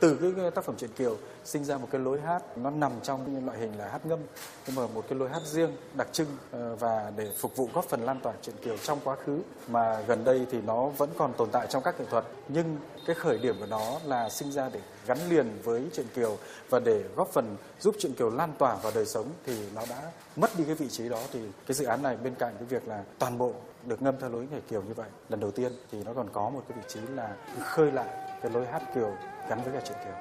[0.00, 3.46] từ cái tác phẩm truyện kiều sinh ra một cái lối hát, nó nằm trong
[3.46, 4.18] loại hình là hát ngâm.
[4.66, 7.84] Nhưng mà một cái lối hát riêng, đặc trưng ờ, và để phục vụ góp
[7.84, 11.32] phần lan tỏa truyện kiều trong quá khứ mà gần đây thì nó vẫn còn
[11.32, 12.24] tồn tại trong các nghệ thuật.
[12.48, 12.76] Nhưng
[13.06, 16.36] cái khởi điểm của nó là sinh ra để gắn liền với truyện kiều
[16.70, 20.10] và để góp phần giúp truyện kiều lan tỏa vào đời sống thì nó đã
[20.36, 21.20] mất đi cái vị trí đó.
[21.32, 23.52] Thì cái dự án này bên cạnh cái việc là toàn bộ
[23.84, 26.50] được ngâm theo lối nhảy kiều như vậy, lần đầu tiên thì nó còn có
[26.50, 29.16] một cái vị trí là khơi lại cái lối hát kiều
[29.48, 30.14] gắn với cả truyện kiều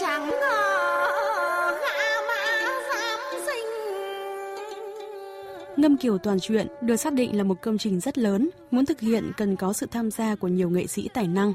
[0.00, 0.38] chẳng ngờ
[1.80, 2.44] gã mã
[2.92, 3.66] dám sinh
[5.76, 9.00] Ngâm Kiều Toàn truyện được xác định là một công trình rất lớn, muốn thực
[9.00, 11.52] hiện cần có sự tham gia của nhiều nghệ sĩ tài năng.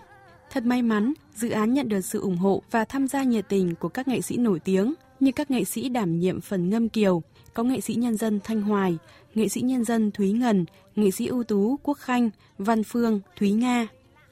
[0.51, 3.75] Thật may mắn, dự án nhận được sự ủng hộ và tham gia nhiệt tình
[3.75, 7.21] của các nghệ sĩ nổi tiếng như các nghệ sĩ đảm nhiệm phần ngâm kiều,
[7.53, 8.97] có nghệ sĩ nhân dân Thanh Hoài,
[9.35, 13.51] nghệ sĩ nhân dân Thúy Ngân, nghệ sĩ ưu tú Quốc Khanh, Văn Phương, Thúy
[13.51, 13.87] Nga.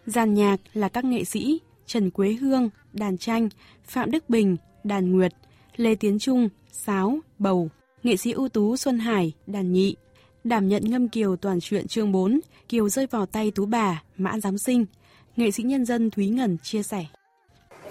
[0.05, 3.49] Giàn nhạc là các nghệ sĩ Trần Quế Hương, đàn tranh,
[3.83, 5.33] Phạm Đức Bình, đàn nguyệt,
[5.75, 7.69] Lê Tiến Trung, sáo, bầu,
[8.03, 9.95] nghệ sĩ ưu tú Xuân Hải, đàn nhị.
[10.43, 12.39] Đảm nhận ngâm kiều toàn truyện chương 4,
[12.69, 14.85] kiều rơi vào tay tú bà, mã giám sinh.
[15.35, 17.05] Nghệ sĩ nhân dân Thúy Ngân chia sẻ.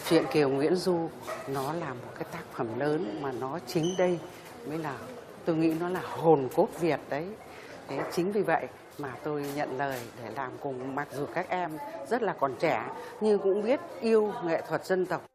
[0.08, 1.08] Chuyện Kiều Nguyễn Du
[1.48, 4.18] nó là một cái tác phẩm lớn mà nó chính đây
[4.68, 4.98] mới là
[5.44, 7.24] tôi nghĩ nó là hồn cốt Việt đấy.
[7.88, 8.66] Thế chính vì vậy
[8.98, 11.70] mà tôi nhận lời để làm cùng mặc dù các em
[12.08, 12.88] rất là còn trẻ
[13.20, 15.26] nhưng cũng biết yêu nghệ thuật dân tộc.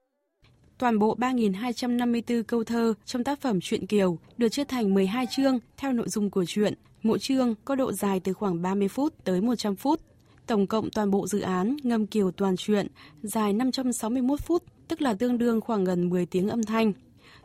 [0.77, 5.59] Toàn bộ 3.254 câu thơ trong tác phẩm Truyện Kiều được chia thành 12 chương
[5.77, 6.73] theo nội dung của truyện.
[7.03, 10.01] Mỗi chương có độ dài từ khoảng 30 phút tới 100 phút.
[10.47, 12.87] Tổng cộng toàn bộ dự án Ngâm Kiều toàn truyện
[13.21, 16.93] dài 561 phút, tức là tương đương khoảng gần 10 tiếng âm thanh.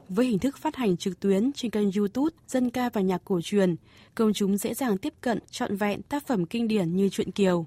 [0.08, 3.40] Với hình thức phát hành trực tuyến trên kênh YouTube Dân ca và nhạc cổ
[3.42, 3.76] truyền,
[4.14, 7.66] công chúng dễ dàng tiếp cận trọn vẹn tác phẩm kinh điển như truyện Kiều.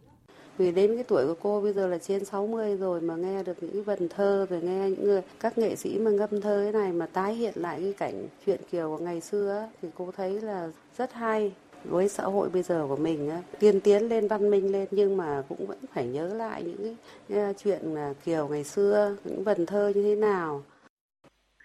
[0.57, 3.63] Vì đến cái tuổi của cô bây giờ là trên 60 rồi mà nghe được
[3.63, 6.91] những vần thơ rồi nghe những người các nghệ sĩ mà ngâm thơ thế này
[6.91, 10.69] mà tái hiện lại cái cảnh truyện Kiều của ngày xưa thì cô thấy là
[10.97, 11.51] rất hay.
[11.83, 15.43] Với xã hội bây giờ của mình tiên tiến lên văn minh lên nhưng mà
[15.49, 16.95] cũng vẫn phải nhớ lại những
[17.29, 20.63] cái ờ, chuyện Kiều ngày xưa những vần thơ như thế nào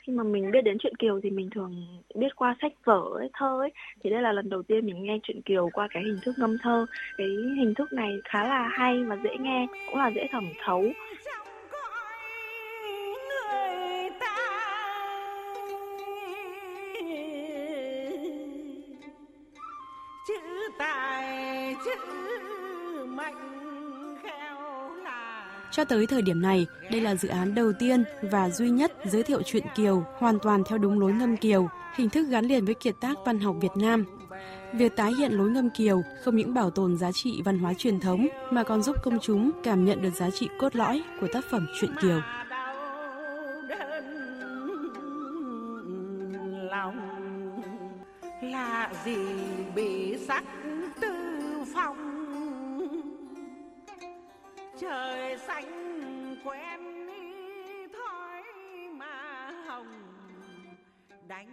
[0.07, 3.30] khi mà mình biết đến chuyện Kiều thì mình thường biết qua sách vở ấy,
[3.32, 3.72] thơ ấy.
[4.05, 6.59] Thì đây là lần đầu tiên mình nghe chuyện Kiều qua cái hình thức ngâm
[6.59, 6.86] thơ.
[7.18, 7.26] Cái
[7.57, 10.84] hình thức này khá là hay và dễ nghe cũng là dễ thẩm thấu.
[20.28, 20.34] Chữ
[20.78, 21.90] tài chữ
[23.07, 23.61] mạnh
[25.72, 29.22] cho tới thời điểm này, đây là dự án đầu tiên và duy nhất giới
[29.22, 32.74] thiệu truyện Kiều hoàn toàn theo đúng lối ngâm Kiều, hình thức gắn liền với
[32.74, 34.04] kiệt tác văn học Việt Nam.
[34.72, 38.00] Việc tái hiện lối ngâm Kiều không những bảo tồn giá trị văn hóa truyền
[38.00, 41.44] thống mà còn giúp công chúng cảm nhận được giá trị cốt lõi của tác
[41.50, 42.20] phẩm truyện Kiều.
[46.70, 47.00] lòng
[48.42, 49.16] là gì
[49.74, 50.44] bị sắc
[54.82, 56.80] trời xanh quen
[57.92, 58.42] thói
[58.92, 59.86] mà hồng
[61.28, 61.48] đánh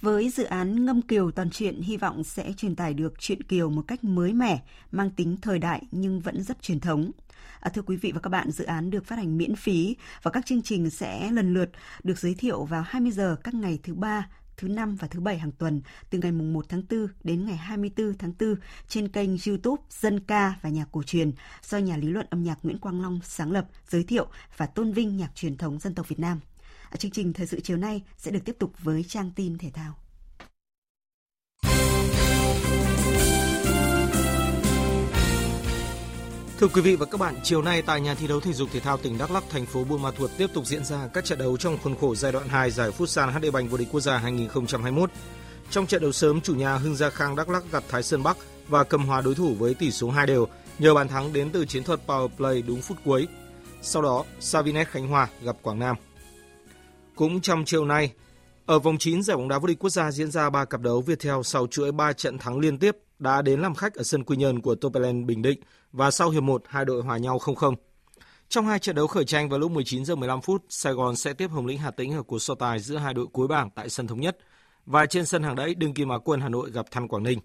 [0.00, 3.70] Với dự án Ngâm Kiều toàn truyện hy vọng sẽ truyền tải được truyện Kiều
[3.70, 7.10] một cách mới mẻ, mang tính thời đại nhưng vẫn rất truyền thống.
[7.60, 10.30] À, thưa quý vị và các bạn, dự án được phát hành miễn phí và
[10.30, 11.70] các chương trình sẽ lần lượt
[12.02, 15.38] được giới thiệu vào 20 giờ các ngày thứ ba, thứ năm và thứ bảy
[15.38, 18.54] hàng tuần từ ngày 1 tháng 4 đến ngày 24 tháng 4
[18.88, 21.32] trên kênh YouTube Dân ca và nhạc cổ truyền
[21.62, 24.26] do nhà lý luận âm nhạc Nguyễn Quang Long sáng lập, giới thiệu
[24.56, 26.40] và tôn vinh nhạc truyền thống dân tộc Việt Nam.
[26.90, 29.70] À, chương trình thời sự chiều nay sẽ được tiếp tục với trang tin thể
[29.70, 30.05] thao.
[36.60, 38.80] Thưa quý vị và các bạn, chiều nay tại nhà thi đấu thể dục thể
[38.80, 41.38] thao tỉnh Đắk Lắk, thành phố Buôn Ma Thuột tiếp tục diễn ra các trận
[41.38, 44.18] đấu trong khuôn khổ giai đoạn 2 giải Futsal HD Bành vô địch quốc gia
[44.18, 45.10] 2021.
[45.70, 48.36] Trong trận đấu sớm, chủ nhà Hưng Gia Khang Đắk Lắk gặp Thái Sơn Bắc
[48.68, 50.46] và cầm hòa đối thủ với tỷ số 2 đều
[50.78, 53.28] nhờ bàn thắng đến từ chiến thuật power play đúng phút cuối.
[53.82, 55.96] Sau đó, Savinet Khánh Hòa gặp Quảng Nam.
[57.16, 58.12] Cũng trong chiều nay,
[58.66, 61.00] ở vòng 9 giải bóng đá vô địch quốc gia diễn ra 3 cặp đấu
[61.00, 64.36] Viettel sau chuỗi 3 trận thắng liên tiếp đã đến làm khách ở sân Quy
[64.36, 65.60] Nhơn của Topelen Bình Định
[65.96, 67.74] và sau hiệp 1 hai đội hòa nhau 0-0.
[68.48, 71.32] Trong hai trận đấu khởi tranh vào lúc 19 giờ 15 phút, Sài Gòn sẽ
[71.32, 73.88] tiếp Hồng Lĩnh Hà Tĩnh ở cuộc so tài giữa hai đội cuối bảng tại
[73.88, 74.38] sân thống nhất
[74.86, 77.40] và trên sân hàng đẫy đương kim Á quân Hà Nội gặp Than Quảng Ninh.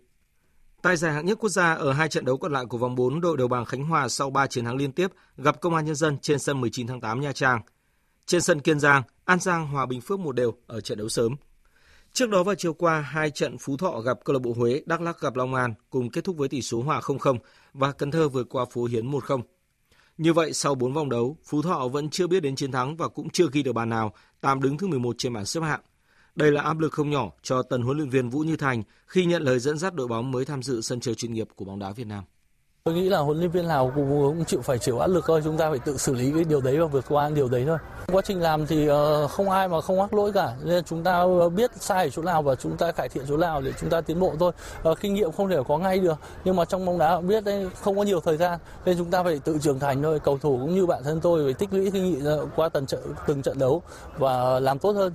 [0.82, 3.22] Tại giải hạng nhất quốc gia ở hai trận đấu còn lại của vòng 4,
[3.22, 5.96] đội đầu bảng Khánh Hòa sau 3 chiến thắng liên tiếp gặp Công an Nhân
[5.96, 7.62] dân trên sân 19 tháng 8 Nha Trang.
[8.26, 11.36] Trên sân Kiên Giang, An Giang hòa Bình Phước một đều ở trận đấu sớm.
[12.14, 15.02] Trước đó vào chiều qua, hai trận Phú Thọ gặp câu lạc bộ Huế, Đắk
[15.02, 17.38] Lắk gặp Long An cùng kết thúc với tỷ số hòa 0-0
[17.74, 19.42] và Cần Thơ vượt qua Phú Hiến 1-0.
[20.18, 23.08] Như vậy, sau 4 vòng đấu, Phú Thọ vẫn chưa biết đến chiến thắng và
[23.08, 25.82] cũng chưa ghi được bàn nào, tạm đứng thứ 11 trên bảng xếp hạng.
[26.36, 29.26] Đây là áp lực không nhỏ cho tân huấn luyện viên Vũ Như Thành khi
[29.26, 31.80] nhận lời dẫn dắt đội bóng mới tham dự sân chơi chuyên nghiệp của bóng
[31.80, 32.24] đá Việt Nam.
[32.84, 35.42] Tôi nghĩ là huấn luyện viên nào cũng, cũng chịu phải chịu áp lực thôi,
[35.44, 37.78] chúng ta phải tự xử lý cái điều đấy và vượt qua điều đấy thôi.
[38.12, 41.20] Quá trình làm thì uh, không ai mà không mắc lỗi cả, nên chúng ta
[41.20, 43.90] ờ, biết sai ở chỗ nào và chúng ta cải thiện chỗ nào để chúng
[43.90, 44.52] ta tiến bộ thôi.
[44.90, 47.70] Uh, kinh nghiệm không thể có ngay được, nhưng mà trong bóng đá biết đấy
[47.82, 50.20] không có nhiều thời gian, nên chúng ta phải tự trưởng thành thôi.
[50.20, 53.02] Cầu thủ cũng như bản thân tôi phải tích lũy kinh nghiệm qua từng trận
[53.28, 53.82] từng trận đấu
[54.18, 55.14] và làm tốt hơn.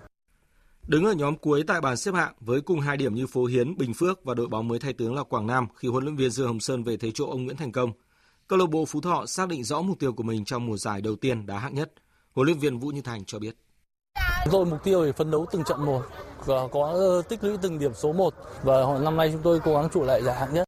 [0.88, 3.76] Đứng ở nhóm cuối tại bảng xếp hạng với cùng hai điểm như Phố Hiến,
[3.76, 6.30] Bình Phước và đội bóng mới thay tướng là Quảng Nam khi huấn luyện viên
[6.30, 7.92] Dương Hồng Sơn về thế chỗ ông Nguyễn Thành Công.
[8.46, 11.00] Câu lạc bộ Phú Thọ xác định rõ mục tiêu của mình trong mùa giải
[11.00, 11.92] đầu tiên đá hạng nhất.
[12.32, 13.56] Huấn luyện viên Vũ Như Thành cho biết.
[14.50, 16.02] Rồi mục tiêu để phấn đấu từng trận một
[16.44, 19.74] và có ờ, tích lũy từng điểm số 1 và năm nay chúng tôi cố
[19.74, 20.64] gắng trụ lại giải hạng nhất.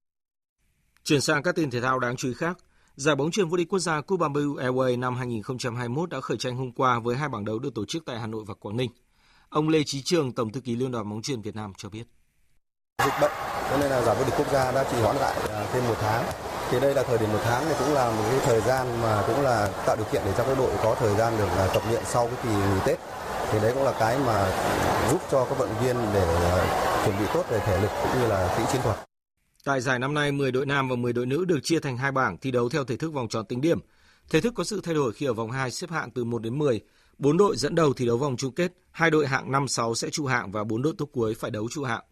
[1.04, 2.58] Chuyển sang các tin thể thao đáng chú ý khác.
[2.96, 6.56] Giải bóng chuyền vô địch quốc gia Cup Bamboo Airways năm 2021 đã khởi tranh
[6.56, 8.90] hôm qua với hai bảng đấu được tổ chức tại Hà Nội và Quảng Ninh.
[9.50, 12.04] Ông Lê Chí Trường, Tổng thư ký Liên đoàn bóng chuyền Việt Nam cho biết.
[13.04, 13.30] Dịch bệnh,
[13.70, 15.94] cho nên là giải vô địch quốc gia đã trì hoãn lại à, thêm một
[16.00, 16.24] tháng.
[16.70, 19.24] Thì đây là thời điểm một tháng thì cũng là một cái thời gian mà
[19.26, 21.82] cũng là tạo điều kiện để cho các đội có thời gian được là tập
[21.88, 22.98] luyện sau cái kỳ nghỉ Tết.
[23.52, 24.50] Thì đấy cũng là cái mà
[25.10, 28.20] giúp cho các vận động viên để à, chuẩn bị tốt về thể lực cũng
[28.20, 28.96] như là kỹ chiến thuật.
[29.64, 32.12] Tại giải năm nay, 10 đội nam và 10 đội nữ được chia thành hai
[32.12, 33.80] bảng thi đấu theo thể thức vòng tròn tính điểm.
[34.30, 36.58] Thể thức có sự thay đổi khi ở vòng 2 xếp hạng từ 1 đến
[36.58, 36.80] 10,
[37.18, 40.10] Bốn đội dẫn đầu thi đấu vòng chung kết, hai đội hạng 5 6 sẽ
[40.10, 42.02] trụ hạng và bốn đội top cuối phải đấu trụ hạng.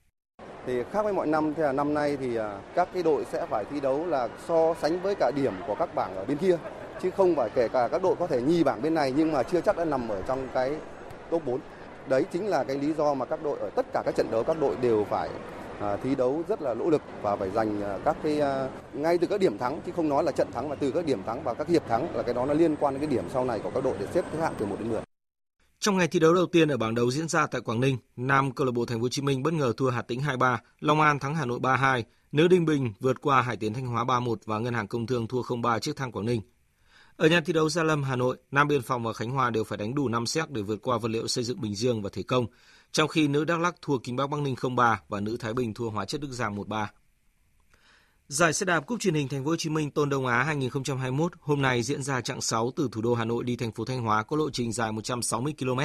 [0.67, 3.47] Thì khác với mọi năm thì là năm nay thì à, các cái đội sẽ
[3.51, 6.59] phải thi đấu là so sánh với cả điểm của các bảng ở bên kia
[7.03, 9.43] chứ không phải kể cả các đội có thể nhì bảng bên này nhưng mà
[9.43, 10.77] chưa chắc đã nằm ở trong cái
[11.31, 11.61] top 4.
[12.09, 14.45] Đấy chính là cái lý do mà các đội ở tất cả các trận đấu
[14.45, 15.31] các đội đều phải
[15.81, 19.19] À, thi đấu rất là nỗ lực và phải giành à, các cái à, ngay
[19.19, 21.43] từ các điểm thắng chứ không nói là trận thắng mà từ các điểm thắng
[21.43, 23.59] và các hiệp thắng là cái đó nó liên quan đến cái điểm sau này
[23.59, 25.01] của các đội để xếp thứ hạng từ 1 đến 10.
[25.81, 28.53] Trong ngày thi đấu đầu tiên ở bảng đấu diễn ra tại Quảng Ninh, nam
[28.53, 31.01] câu lạc bộ Thành phố Hồ Chí Minh bất ngờ thua Hà Tĩnh 2-3, Long
[31.01, 32.03] An thắng Hà Nội 3-2,
[32.33, 35.29] nữ Đinh Bình vượt qua Hải Tiến Thanh Hóa 3-1 và Ngân hàng Công Thương
[35.29, 36.41] thua 0-3 trước Thăng Quảng Ninh.
[37.17, 39.65] Ở nhà thi đấu Gia Lâm, Hà Nội, Nam Biên Phòng và Khánh Hòa đều
[39.65, 42.11] phải đánh đủ 5 xét để vượt qua vật liệu xây dựng Bình Dương và
[42.13, 42.47] Thể Công,
[42.93, 45.75] trong khi nữ Đắk Lắk thua Kinh Bắc Bắc Ninh 0-3 và nữ Thái Bình
[45.75, 46.87] thua Hóa Chất Đức Giang 1-3.
[48.29, 51.33] Giải xe đạp Cúp truyền hình Thành phố Hồ Chí Minh Tôn Đông Á 2021
[51.41, 54.03] hôm nay diễn ra chặng 6 từ thủ đô Hà Nội đi thành phố Thanh
[54.03, 55.81] Hóa có lộ trình dài 160 km.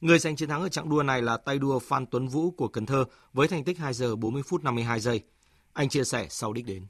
[0.00, 2.68] Người giành chiến thắng ở chặng đua này là tay đua Phan Tuấn Vũ của
[2.68, 5.22] Cần Thơ với thành tích 2 giờ 40 phút 52 giây.
[5.72, 6.86] Anh chia sẻ sau đích đến.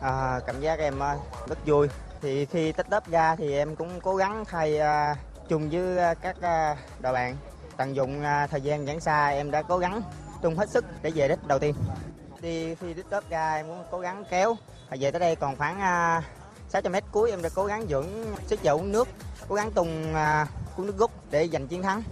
[0.00, 1.16] À, cảm giác em à,
[1.48, 1.88] rất vui.
[2.22, 5.18] Thì khi tích lớp ra thì em cũng cố gắng thay uh,
[5.48, 7.36] chung với à, các uh, đội bạn.
[7.76, 10.02] Tận dụng à, thời gian giãn xa em đã cố gắng
[10.42, 11.74] tung hết sức để về đích đầu tiên.
[12.40, 14.56] Đi khi đích đắp ra em muốn cố gắng kéo.
[15.00, 16.22] Về tới đây còn khoảng à,
[16.68, 18.06] 600 mét cuối em đã cố gắng dưỡng
[18.46, 19.08] sức dầu uống nước,
[19.48, 22.02] cố gắng tung uh, nước rút để giành chiến thắng.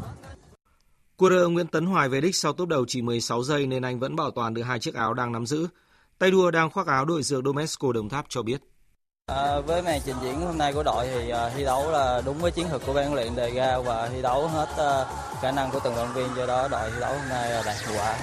[1.17, 4.17] Cua Nguyễn Tấn Hoài về đích sau tốp đầu chỉ 16 giây nên anh vẫn
[4.17, 5.69] bảo toàn được hai chiếc áo đang nắm giữ.
[6.19, 8.61] Tay đua đang khoác áo đội dược Domesco Đồng Tháp cho biết.
[9.27, 12.39] À, với màn trình diễn hôm nay của đội thì uh, thi đấu là đúng
[12.39, 15.07] với chiến thuật của ban huấn luyện đề ra và thi đấu hết uh,
[15.43, 17.77] khả năng của từng vận động viên do đó đội thi đấu hôm nay đạt
[17.87, 18.18] hiệu quả.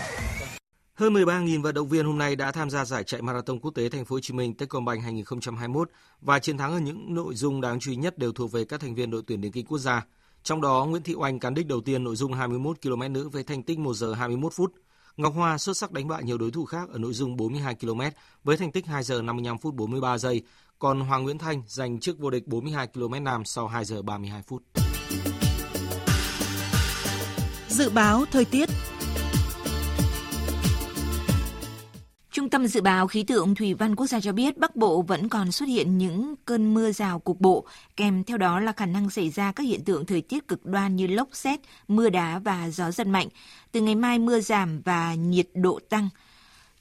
[0.93, 3.89] Hơn 13.000 vận động viên hôm nay đã tham gia giải chạy marathon quốc tế
[3.89, 5.89] Thành phố Hồ Chí Minh Techcombank 2021
[6.22, 8.82] và chiến thắng ở những nội dung đáng chú ý nhất đều thuộc về các
[8.82, 10.06] thành viên đội tuyển điền kinh quốc gia.
[10.43, 13.43] Trong đó, Nguyễn Thị Oanh cán đích đầu tiên nội dung 21 km nữ với
[13.43, 14.74] thành tích 1 giờ 21 phút.
[15.18, 18.02] Ngọc Hoa xuất sắc đánh bại nhiều đối thủ khác ở nội dung 42 km
[18.43, 20.43] với thành tích 2 giờ 55 phút 43 giây,
[20.80, 24.41] còn Hoàng Nguyễn Thanh giành chức vô địch 42 km nam sau 2 giờ 32
[24.41, 24.63] phút.
[27.67, 28.69] Dự báo thời tiết
[32.32, 35.30] Trung tâm Dự báo Khí tượng Thủy văn Quốc gia cho biết Bắc Bộ vẫn
[35.30, 37.65] còn xuất hiện những cơn mưa rào cục bộ,
[37.95, 40.95] kèm theo đó là khả năng xảy ra các hiện tượng thời tiết cực đoan
[40.95, 43.27] như lốc xét, mưa đá và gió giật mạnh.
[43.71, 46.09] Từ ngày mai mưa giảm và nhiệt độ tăng.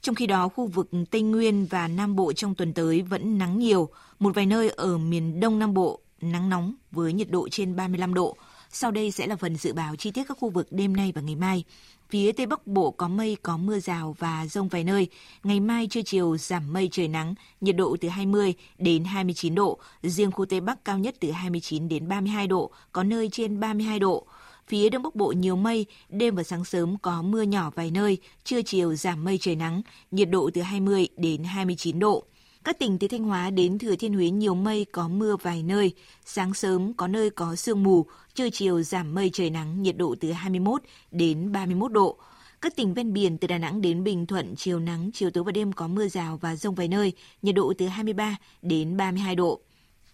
[0.01, 3.59] Trong khi đó, khu vực Tây Nguyên và Nam Bộ trong tuần tới vẫn nắng
[3.59, 3.89] nhiều,
[4.19, 8.13] một vài nơi ở miền Đông Nam Bộ nắng nóng với nhiệt độ trên 35
[8.13, 8.37] độ.
[8.71, 11.21] Sau đây sẽ là phần dự báo chi tiết các khu vực đêm nay và
[11.21, 11.63] ngày mai.
[12.09, 15.07] Phía Tây Bắc Bộ có mây, có mưa rào và rông vài nơi.
[15.43, 19.79] Ngày mai trưa chiều giảm mây trời nắng, nhiệt độ từ 20 đến 29 độ.
[20.03, 23.99] Riêng khu Tây Bắc cao nhất từ 29 đến 32 độ, có nơi trên 32
[23.99, 24.27] độ.
[24.69, 28.17] Phía Đông Bắc Bộ nhiều mây, đêm và sáng sớm có mưa nhỏ vài nơi,
[28.43, 32.23] trưa chiều giảm mây trời nắng, nhiệt độ từ 20 đến 29 độ.
[32.63, 35.93] Các tỉnh từ Thanh Hóa đến Thừa Thiên Huế nhiều mây có mưa vài nơi,
[36.25, 40.15] sáng sớm có nơi có sương mù, trưa chiều giảm mây trời nắng, nhiệt độ
[40.19, 42.17] từ 21 đến 31 độ.
[42.61, 45.51] Các tỉnh ven biển từ Đà Nẵng đến Bình Thuận chiều nắng, chiều tối và
[45.51, 49.61] đêm có mưa rào và rông vài nơi, nhiệt độ từ 23 đến 32 độ.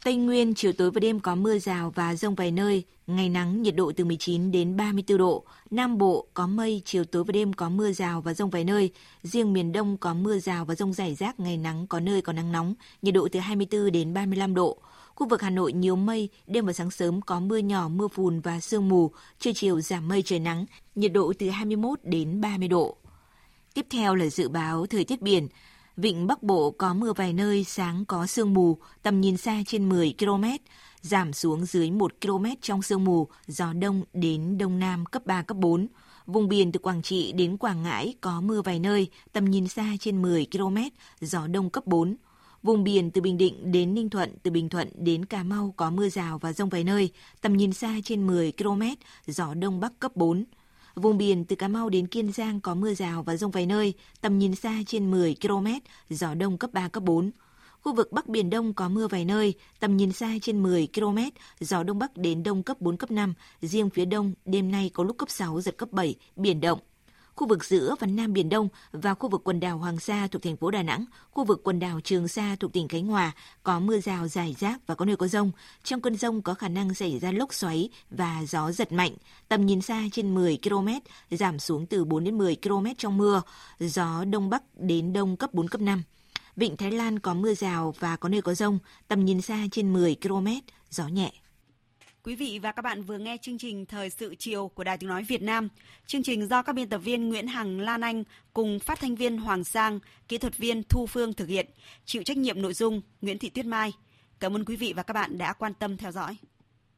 [0.05, 3.61] Tây Nguyên chiều tối và đêm có mưa rào và rông vài nơi, ngày nắng
[3.61, 5.43] nhiệt độ từ 19 đến 34 độ.
[5.71, 8.91] Nam Bộ có mây, chiều tối và đêm có mưa rào và rông vài nơi.
[9.23, 12.33] Riêng miền Đông có mưa rào và rông rải rác, ngày nắng có nơi có
[12.33, 14.77] nắng nóng, nhiệt độ từ 24 đến 35 độ.
[15.15, 18.39] Khu vực Hà Nội nhiều mây, đêm và sáng sớm có mưa nhỏ, mưa phùn
[18.39, 22.67] và sương mù, trưa chiều giảm mây trời nắng, nhiệt độ từ 21 đến 30
[22.67, 22.97] độ.
[23.73, 25.47] Tiếp theo là dự báo thời tiết biển.
[25.97, 29.89] Vịnh Bắc Bộ có mưa vài nơi, sáng có sương mù, tầm nhìn xa trên
[29.89, 30.43] 10 km,
[31.01, 35.41] giảm xuống dưới 1 km trong sương mù, gió đông đến đông nam cấp 3,
[35.41, 35.87] cấp 4.
[36.25, 39.93] Vùng biển từ Quảng Trị đến Quảng Ngãi có mưa vài nơi, tầm nhìn xa
[39.99, 40.77] trên 10 km,
[41.21, 42.15] gió đông cấp 4.
[42.63, 45.89] Vùng biển từ Bình Định đến Ninh Thuận, từ Bình Thuận đến Cà Mau có
[45.89, 48.81] mưa rào và rông vài nơi, tầm nhìn xa trên 10 km,
[49.27, 50.45] gió đông bắc cấp 4.
[50.95, 53.93] Vùng biển từ Cà Mau đến Kiên Giang có mưa rào và rông vài nơi,
[54.21, 55.67] tầm nhìn xa trên 10 km,
[56.09, 57.31] gió đông cấp 3, cấp 4.
[57.81, 61.17] Khu vực Bắc Biển Đông có mưa vài nơi, tầm nhìn xa trên 10 km,
[61.59, 63.33] gió Đông Bắc đến Đông cấp 4, cấp 5.
[63.61, 66.79] Riêng phía Đông, đêm nay có lúc cấp 6, giật cấp 7, biển động.
[67.35, 70.41] Khu vực giữa và Nam Biển Đông và khu vực quần đảo Hoàng Sa thuộc
[70.41, 73.31] thành phố Đà Nẵng, khu vực quần đảo Trường Sa thuộc tỉnh Khánh Hòa
[73.63, 75.51] có mưa rào rải rác và có nơi có rông.
[75.83, 79.11] Trong cơn rông có khả năng xảy ra lốc xoáy và gió giật mạnh.
[79.47, 80.87] Tầm nhìn xa trên 10 km,
[81.31, 83.41] giảm xuống từ 4 đến 10 km trong mưa.
[83.79, 86.03] Gió Đông Bắc đến Đông cấp 4, cấp 5.
[86.55, 89.93] Vịnh Thái Lan có mưa rào và có nơi có rông, tầm nhìn xa trên
[89.93, 90.47] 10 km,
[90.89, 91.31] gió nhẹ.
[92.25, 95.09] Quý vị và các bạn vừa nghe chương trình Thời sự chiều của Đài Tiếng
[95.09, 95.69] Nói Việt Nam.
[96.07, 98.23] Chương trình do các biên tập viên Nguyễn Hằng, Lan Anh
[98.53, 101.65] cùng phát thanh viên Hoàng Sang, kỹ thuật viên Thu Phương thực hiện,
[102.05, 103.93] chịu trách nhiệm nội dung Nguyễn Thị Tuyết Mai.
[104.39, 106.37] Cảm ơn quý vị và các bạn đã quan tâm theo dõi.